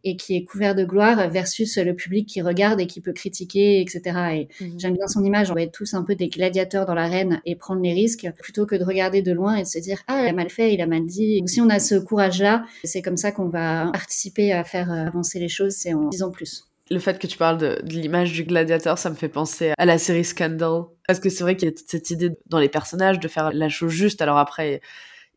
et 0.03 0.15
qui 0.17 0.35
est 0.35 0.43
couvert 0.43 0.75
de 0.75 0.83
gloire 0.83 1.29
versus 1.29 1.77
le 1.77 1.95
public 1.95 2.27
qui 2.27 2.41
regarde 2.41 2.79
et 2.79 2.87
qui 2.87 3.01
peut 3.01 3.13
critiquer, 3.13 3.81
etc. 3.81 4.01
Et 4.33 4.63
mhm. 4.63 4.79
j'aime 4.79 4.93
bien 4.93 5.07
son 5.07 5.23
image. 5.23 5.49
On 5.49 5.55
va 5.55 5.63
être 5.63 5.71
tous 5.71 5.95
un 5.95 6.03
peu 6.03 6.15
des 6.15 6.29
gladiateurs 6.29 6.85
dans 6.85 6.93
l'arène 6.93 7.38
et 7.45 7.55
prendre 7.55 7.81
les 7.81 7.93
risques 7.93 8.27
plutôt 8.41 8.65
que 8.65 8.75
de 8.75 8.83
regarder 8.83 9.21
de 9.21 9.31
loin 9.31 9.55
et 9.55 9.63
de 9.63 9.67
se 9.67 9.79
dire 9.79 9.99
ah 10.07 10.23
il 10.23 10.29
a 10.29 10.33
mal 10.33 10.49
fait, 10.49 10.73
il 10.73 10.81
a 10.81 10.87
mal 10.87 11.05
dit. 11.05 11.41
si 11.45 11.61
on 11.61 11.69
a 11.69 11.79
ce 11.79 11.95
courage-là, 11.95 12.65
c'est 12.83 13.01
comme 13.01 13.17
ça 13.17 13.31
qu'on 13.31 13.49
va 13.49 13.89
participer 13.91 14.53
à 14.53 14.63
faire 14.63 14.91
avancer 14.91 15.39
les 15.39 15.49
choses, 15.49 15.73
c'est 15.73 15.93
en 15.93 16.07
disant 16.07 16.31
plus. 16.31 16.65
Le 16.91 16.99
fait 16.99 17.19
que 17.19 17.27
tu 17.27 17.37
parles 17.37 17.59
de, 17.59 17.79
l'image 17.83 18.31
du 18.33 18.43
gladiateur, 18.43 18.97
ça 18.97 19.11
me 19.11 19.15
fait 19.15 19.29
penser 19.29 19.73
à 19.77 19.85
la 19.85 19.99
série 19.99 20.25
Scandal. 20.25 20.85
Parce 21.07 21.19
que 21.19 21.29
c'est 21.29 21.43
vrai 21.43 21.55
qu'il 21.55 21.69
y 21.69 21.71
a 21.71 21.75
toute 21.75 21.87
cette 21.87 22.09
idée 22.09 22.31
dans 22.47 22.57
les 22.57 22.69
personnages 22.69 23.19
de 23.19 23.27
faire 23.27 23.51
la 23.53 23.69
chose 23.69 23.91
juste. 23.91 24.21
Alors 24.23 24.39
après, 24.39 24.81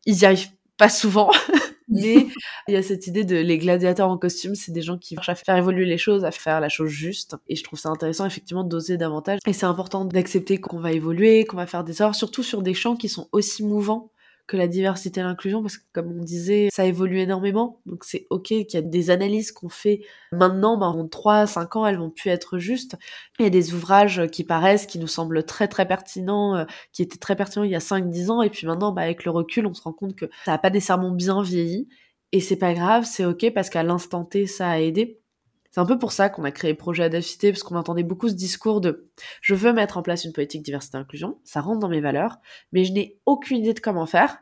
ils 0.05 0.19
y 0.19 0.25
arrivent 0.25 0.49
pas 0.77 0.89
souvent. 0.89 1.29
Mais 1.89 2.27
il 2.67 2.73
y 2.73 2.77
a 2.77 2.83
cette 2.83 3.07
idée 3.07 3.23
de 3.23 3.35
les 3.35 3.57
gladiateurs 3.57 4.09
en 4.09 4.17
costume, 4.17 4.55
c'est 4.55 4.71
des 4.71 4.81
gens 4.81 4.97
qui 4.97 5.15
cherchent 5.15 5.29
à 5.29 5.35
faire 5.35 5.57
évoluer 5.57 5.85
les 5.85 5.97
choses, 5.97 6.23
à 6.25 6.31
faire 6.31 6.59
la 6.59 6.69
chose 6.69 6.89
juste. 6.89 7.35
Et 7.47 7.55
je 7.55 7.63
trouve 7.63 7.79
ça 7.79 7.89
intéressant 7.89 8.25
effectivement 8.25 8.63
d'oser 8.63 8.97
davantage. 8.97 9.39
Et 9.45 9.53
c'est 9.53 9.65
important 9.65 10.05
d'accepter 10.05 10.59
qu'on 10.59 10.79
va 10.79 10.91
évoluer, 10.91 11.45
qu'on 11.45 11.57
va 11.57 11.67
faire 11.67 11.83
des 11.83 12.01
erreurs, 12.01 12.15
surtout 12.15 12.43
sur 12.43 12.61
des 12.61 12.73
champs 12.73 12.95
qui 12.95 13.09
sont 13.09 13.27
aussi 13.31 13.63
mouvants 13.63 14.12
que 14.45 14.57
la 14.57 14.67
diversité 14.67 15.21
et 15.21 15.23
l'inclusion, 15.23 15.61
parce 15.61 15.77
que 15.77 15.83
comme 15.93 16.11
on 16.11 16.23
disait, 16.23 16.69
ça 16.71 16.85
évolue 16.85 17.19
énormément. 17.19 17.79
Donc 17.85 18.03
c'est 18.03 18.27
ok 18.29 18.43
qu'il 18.43 18.73
y 18.73 18.77
a 18.77 18.81
des 18.81 19.09
analyses 19.09 19.51
qu'on 19.51 19.69
fait 19.69 20.01
maintenant, 20.31 20.77
ben, 20.77 20.87
en 20.87 21.07
3 21.07 21.47
5 21.47 21.75
ans, 21.75 21.85
elles 21.85 21.97
vont 21.97 22.09
plus 22.09 22.29
être 22.29 22.57
justes. 22.57 22.97
Il 23.39 23.43
y 23.43 23.45
a 23.45 23.49
des 23.49 23.73
ouvrages 23.73 24.27
qui 24.31 24.43
paraissent, 24.43 24.85
qui 24.85 24.99
nous 24.99 25.07
semblent 25.07 25.43
très 25.45 25.67
très 25.67 25.87
pertinents, 25.87 26.55
euh, 26.55 26.65
qui 26.91 27.01
étaient 27.01 27.17
très 27.17 27.35
pertinents 27.35 27.63
il 27.63 27.71
y 27.71 27.75
a 27.75 27.79
5-10 27.79 28.29
ans, 28.31 28.41
et 28.41 28.49
puis 28.49 28.67
maintenant, 28.67 28.91
ben, 28.91 29.03
avec 29.03 29.23
le 29.25 29.31
recul, 29.31 29.65
on 29.65 29.73
se 29.73 29.81
rend 29.81 29.93
compte 29.93 30.15
que 30.15 30.25
ça 30.45 30.51
n'a 30.51 30.57
pas 30.57 30.69
nécessairement 30.69 31.11
bien 31.11 31.41
vieilli. 31.41 31.87
Et 32.33 32.41
c'est 32.41 32.57
pas 32.57 32.73
grave, 32.73 33.05
c'est 33.05 33.25
ok 33.25 33.51
parce 33.53 33.69
qu'à 33.69 33.83
l'instant 33.83 34.25
T, 34.25 34.47
ça 34.47 34.69
a 34.69 34.79
aidé. 34.79 35.22
C'est 35.73 35.81
un 35.81 35.87
peu 35.87 35.97
pour 35.97 36.11
ça 36.11 36.29
qu'on 36.29 36.43
a 36.43 36.51
créé 36.51 36.75
Projet 36.75 37.03
Adelphité, 37.03 37.51
parce 37.51 37.63
qu'on 37.63 37.75
entendait 37.75 38.03
beaucoup 38.03 38.29
ce 38.29 38.35
discours 38.35 38.79
de 38.79 39.09
je 39.41 39.55
veux 39.55 39.73
mettre 39.73 39.97
en 39.97 40.03
place 40.03 40.23
une 40.23 40.31
politique 40.31 40.61
diversité 40.61 40.97
inclusion, 40.97 41.39
ça 41.43 41.61
rentre 41.61 41.79
dans 41.79 41.89
mes 41.89 41.99
valeurs, 41.99 42.37
mais 42.71 42.85
je 42.85 42.93
n'ai 42.93 43.17
aucune 43.25 43.57
idée 43.57 43.73
de 43.73 43.79
comment 43.79 44.05
faire, 44.05 44.37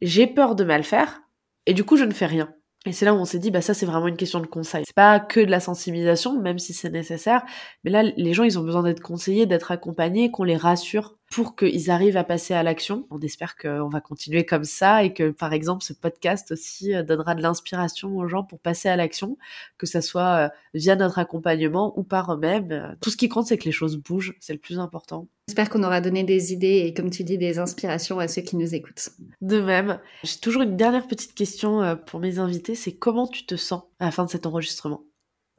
j'ai 0.00 0.26
peur 0.26 0.54
de 0.54 0.64
mal 0.64 0.82
faire, 0.82 1.20
et 1.66 1.74
du 1.74 1.84
coup 1.84 1.98
je 1.98 2.04
ne 2.04 2.12
fais 2.12 2.24
rien. 2.24 2.54
Et 2.86 2.92
c'est 2.92 3.04
là 3.04 3.12
où 3.12 3.18
on 3.18 3.26
s'est 3.26 3.38
dit, 3.38 3.50
bah 3.50 3.60
ça 3.60 3.74
c'est 3.74 3.84
vraiment 3.84 4.08
une 4.08 4.16
question 4.16 4.40
de 4.40 4.46
conseil. 4.46 4.84
C'est 4.86 4.94
pas 4.94 5.20
que 5.20 5.40
de 5.40 5.50
la 5.50 5.60
sensibilisation, 5.60 6.40
même 6.40 6.58
si 6.58 6.72
c'est 6.72 6.88
nécessaire, 6.88 7.44
mais 7.84 7.90
là 7.90 8.02
les 8.02 8.32
gens 8.32 8.44
ils 8.44 8.58
ont 8.58 8.62
besoin 8.62 8.82
d'être 8.82 9.02
conseillés, 9.02 9.44
d'être 9.44 9.72
accompagnés, 9.72 10.30
qu'on 10.30 10.44
les 10.44 10.56
rassure 10.56 11.18
pour 11.30 11.54
qu'ils 11.54 11.90
arrivent 11.90 12.16
à 12.16 12.24
passer 12.24 12.54
à 12.54 12.62
l'action. 12.64 13.06
On 13.10 13.20
espère 13.20 13.56
qu'on 13.56 13.88
va 13.88 14.00
continuer 14.00 14.44
comme 14.44 14.64
ça 14.64 15.04
et 15.04 15.14
que, 15.14 15.30
par 15.30 15.52
exemple, 15.52 15.84
ce 15.84 15.92
podcast 15.92 16.50
aussi 16.50 16.92
euh, 16.92 17.04
donnera 17.04 17.36
de 17.36 17.42
l'inspiration 17.42 18.16
aux 18.16 18.26
gens 18.26 18.42
pour 18.42 18.58
passer 18.58 18.88
à 18.88 18.96
l'action, 18.96 19.38
que 19.78 19.86
ça 19.86 20.02
soit 20.02 20.46
euh, 20.46 20.48
via 20.74 20.96
notre 20.96 21.20
accompagnement 21.20 21.96
ou 21.96 22.02
par 22.02 22.34
eux-mêmes. 22.34 22.96
Tout 23.00 23.10
ce 23.10 23.16
qui 23.16 23.28
compte, 23.28 23.46
c'est 23.46 23.58
que 23.58 23.64
les 23.64 23.72
choses 23.72 23.96
bougent, 23.96 24.34
c'est 24.40 24.52
le 24.52 24.58
plus 24.58 24.80
important. 24.80 25.28
J'espère 25.46 25.70
qu'on 25.70 25.84
aura 25.84 26.00
donné 26.00 26.24
des 26.24 26.52
idées 26.52 26.84
et, 26.86 26.94
comme 26.94 27.10
tu 27.10 27.22
dis, 27.22 27.38
des 27.38 27.60
inspirations 27.60 28.18
à 28.18 28.26
ceux 28.26 28.42
qui 28.42 28.56
nous 28.56 28.74
écoutent. 28.74 29.10
De 29.40 29.60
même, 29.60 30.00
j'ai 30.24 30.38
toujours 30.38 30.62
une 30.62 30.76
dernière 30.76 31.06
petite 31.06 31.34
question 31.34 31.82
euh, 31.82 31.94
pour 31.94 32.18
mes 32.18 32.40
invités, 32.40 32.74
c'est 32.74 32.92
comment 32.92 33.28
tu 33.28 33.46
te 33.46 33.54
sens 33.54 33.82
à 34.00 34.06
la 34.06 34.10
fin 34.10 34.24
de 34.24 34.30
cet 34.30 34.46
enregistrement? 34.46 35.02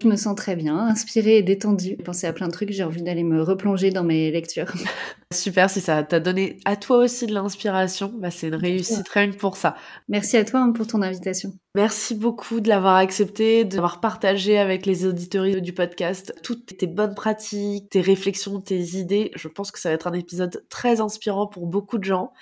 Je 0.01 0.07
me 0.07 0.15
sens 0.15 0.35
très 0.35 0.55
bien, 0.55 0.77
inspirée 0.77 1.37
et 1.37 1.43
détendue. 1.43 1.95
Pensé 1.97 2.27
à 2.27 2.33
plein 2.33 2.47
de 2.47 2.51
trucs, 2.51 2.71
j'ai 2.71 2.83
envie 2.83 3.03
d'aller 3.03 3.23
me 3.23 3.41
replonger 3.41 3.91
dans 3.91 4.03
mes 4.03 4.31
lectures. 4.31 4.71
Super, 5.33 5.69
si 5.69 5.79
ça 5.81 6.03
t'a 6.03 6.19
donné 6.19 6.57
à 6.65 6.75
toi 6.75 6.97
aussi 6.97 7.27
de 7.27 7.33
l'inspiration, 7.33 8.11
bah 8.17 8.31
c'est 8.31 8.47
une 8.47 8.55
réussite 8.55 9.07
rien 9.09 9.31
que 9.31 9.37
pour 9.37 9.57
ça. 9.57 9.75
Merci 10.09 10.37
à 10.37 10.45
toi 10.45 10.61
hein, 10.61 10.71
pour 10.71 10.87
ton 10.87 11.01
invitation. 11.01 11.53
Merci 11.75 12.15
beaucoup 12.15 12.59
de 12.59 12.67
l'avoir 12.67 12.95
accepté, 12.95 13.63
de 13.63 13.75
l'avoir 13.75 14.01
partagé 14.01 14.57
avec 14.57 14.85
les 14.85 15.05
auditeurs 15.05 15.61
du 15.61 15.73
podcast 15.73 16.33
toutes 16.43 16.77
tes 16.77 16.87
bonnes 16.87 17.15
pratiques, 17.15 17.89
tes 17.89 18.01
réflexions, 18.01 18.59
tes 18.59 18.97
idées. 18.97 19.31
Je 19.35 19.47
pense 19.47 19.71
que 19.71 19.79
ça 19.79 19.89
va 19.89 19.95
être 19.95 20.07
un 20.07 20.13
épisode 20.13 20.65
très 20.69 20.99
inspirant 20.99 21.47
pour 21.47 21.67
beaucoup 21.67 21.97
de 21.97 22.03
gens. 22.03 22.33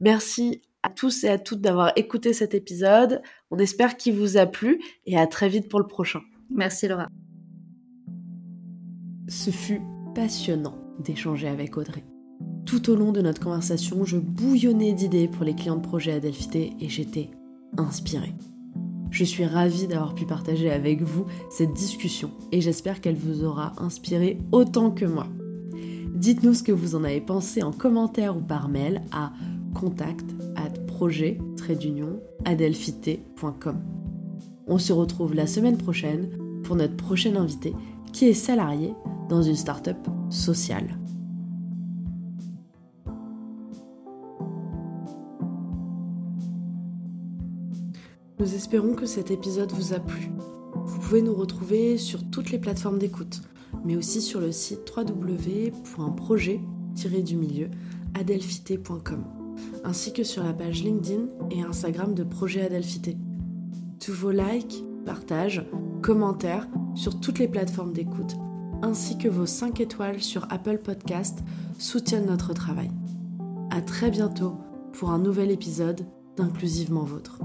Merci 0.00 0.62
à 0.82 0.90
tous 0.90 1.24
et 1.24 1.28
à 1.28 1.38
toutes 1.38 1.62
d'avoir 1.62 1.92
écouté 1.96 2.34
cet 2.34 2.54
épisode. 2.54 3.22
On 3.50 3.58
espère 3.58 3.96
qu'il 3.96 4.14
vous 4.14 4.36
a 4.36 4.44
plu 4.44 4.82
et 5.06 5.18
à 5.18 5.26
très 5.26 5.48
vite 5.48 5.70
pour 5.70 5.80
le 5.80 5.86
prochain. 5.86 6.20
Merci 6.50 6.88
Laura. 6.88 7.08
Ce 9.28 9.50
fut 9.50 9.80
passionnant 10.14 10.78
d'échanger 11.02 11.48
avec 11.48 11.76
Audrey. 11.76 12.04
Tout 12.66 12.90
au 12.90 12.96
long 12.96 13.12
de 13.12 13.20
notre 13.20 13.42
conversation, 13.42 14.04
je 14.04 14.16
bouillonnais 14.16 14.92
d'idées 14.92 15.28
pour 15.28 15.44
les 15.44 15.54
clients 15.54 15.76
de 15.76 15.82
projet 15.82 16.12
Adelphité 16.12 16.72
et 16.80 16.88
j'étais 16.88 17.30
inspirée. 17.76 18.34
Je 19.10 19.24
suis 19.24 19.44
ravie 19.44 19.86
d'avoir 19.86 20.14
pu 20.14 20.26
partager 20.26 20.70
avec 20.70 21.02
vous 21.02 21.26
cette 21.50 21.72
discussion 21.72 22.30
et 22.52 22.60
j'espère 22.60 23.00
qu'elle 23.00 23.16
vous 23.16 23.44
aura 23.44 23.72
inspiré 23.78 24.38
autant 24.50 24.90
que 24.90 25.04
moi. 25.04 25.28
Dites-nous 26.14 26.54
ce 26.54 26.62
que 26.62 26.72
vous 26.72 26.94
en 26.94 27.04
avez 27.04 27.20
pensé 27.20 27.62
en 27.62 27.72
commentaire 27.72 28.36
ou 28.36 28.40
par 28.40 28.68
mail 28.68 29.02
à 29.12 29.32
contact 29.74 30.24
at 30.56 30.70
projet 30.86 31.38
on 34.66 34.78
se 34.78 34.92
retrouve 34.92 35.34
la 35.34 35.46
semaine 35.46 35.76
prochaine 35.76 36.30
pour 36.62 36.76
notre 36.76 36.96
prochain 36.96 37.36
invité 37.36 37.74
qui 38.12 38.26
est 38.26 38.34
salarié 38.34 38.94
dans 39.28 39.42
une 39.42 39.56
start-up 39.56 39.98
sociale. 40.30 40.96
Nous 48.38 48.54
espérons 48.54 48.94
que 48.94 49.04
cet 49.06 49.30
épisode 49.30 49.72
vous 49.72 49.92
a 49.94 50.00
plu. 50.00 50.30
Vous 50.86 50.98
pouvez 50.98 51.22
nous 51.22 51.34
retrouver 51.34 51.96
sur 51.96 52.28
toutes 52.30 52.50
les 52.50 52.58
plateformes 52.58 52.98
d'écoute, 52.98 53.40
mais 53.84 53.96
aussi 53.96 54.20
sur 54.20 54.40
le 54.40 54.52
site 54.52 54.80
www.projet-du-milieu 54.94 57.70
adelphité.com, 58.14 59.24
ainsi 59.82 60.12
que 60.12 60.24
sur 60.24 60.44
la 60.44 60.52
page 60.52 60.84
LinkedIn 60.84 61.22
et 61.50 61.62
Instagram 61.62 62.12
de 62.14 62.22
Projet 62.22 62.60
Adelphité. 62.62 63.16
Tous 64.04 64.12
vos 64.12 64.32
likes, 64.32 64.84
partages, 65.06 65.64
commentaires 66.02 66.68
sur 66.94 67.20
toutes 67.20 67.38
les 67.38 67.48
plateformes 67.48 67.94
d'écoute, 67.94 68.36
ainsi 68.82 69.16
que 69.16 69.28
vos 69.28 69.46
5 69.46 69.80
étoiles 69.80 70.20
sur 70.20 70.46
Apple 70.52 70.76
Podcast 70.76 71.38
soutiennent 71.78 72.26
notre 72.26 72.52
travail. 72.52 72.90
À 73.70 73.80
très 73.80 74.10
bientôt 74.10 74.58
pour 74.92 75.08
un 75.08 75.18
nouvel 75.18 75.50
épisode 75.50 76.06
d'Inclusivement 76.36 77.04
Vôtre. 77.04 77.38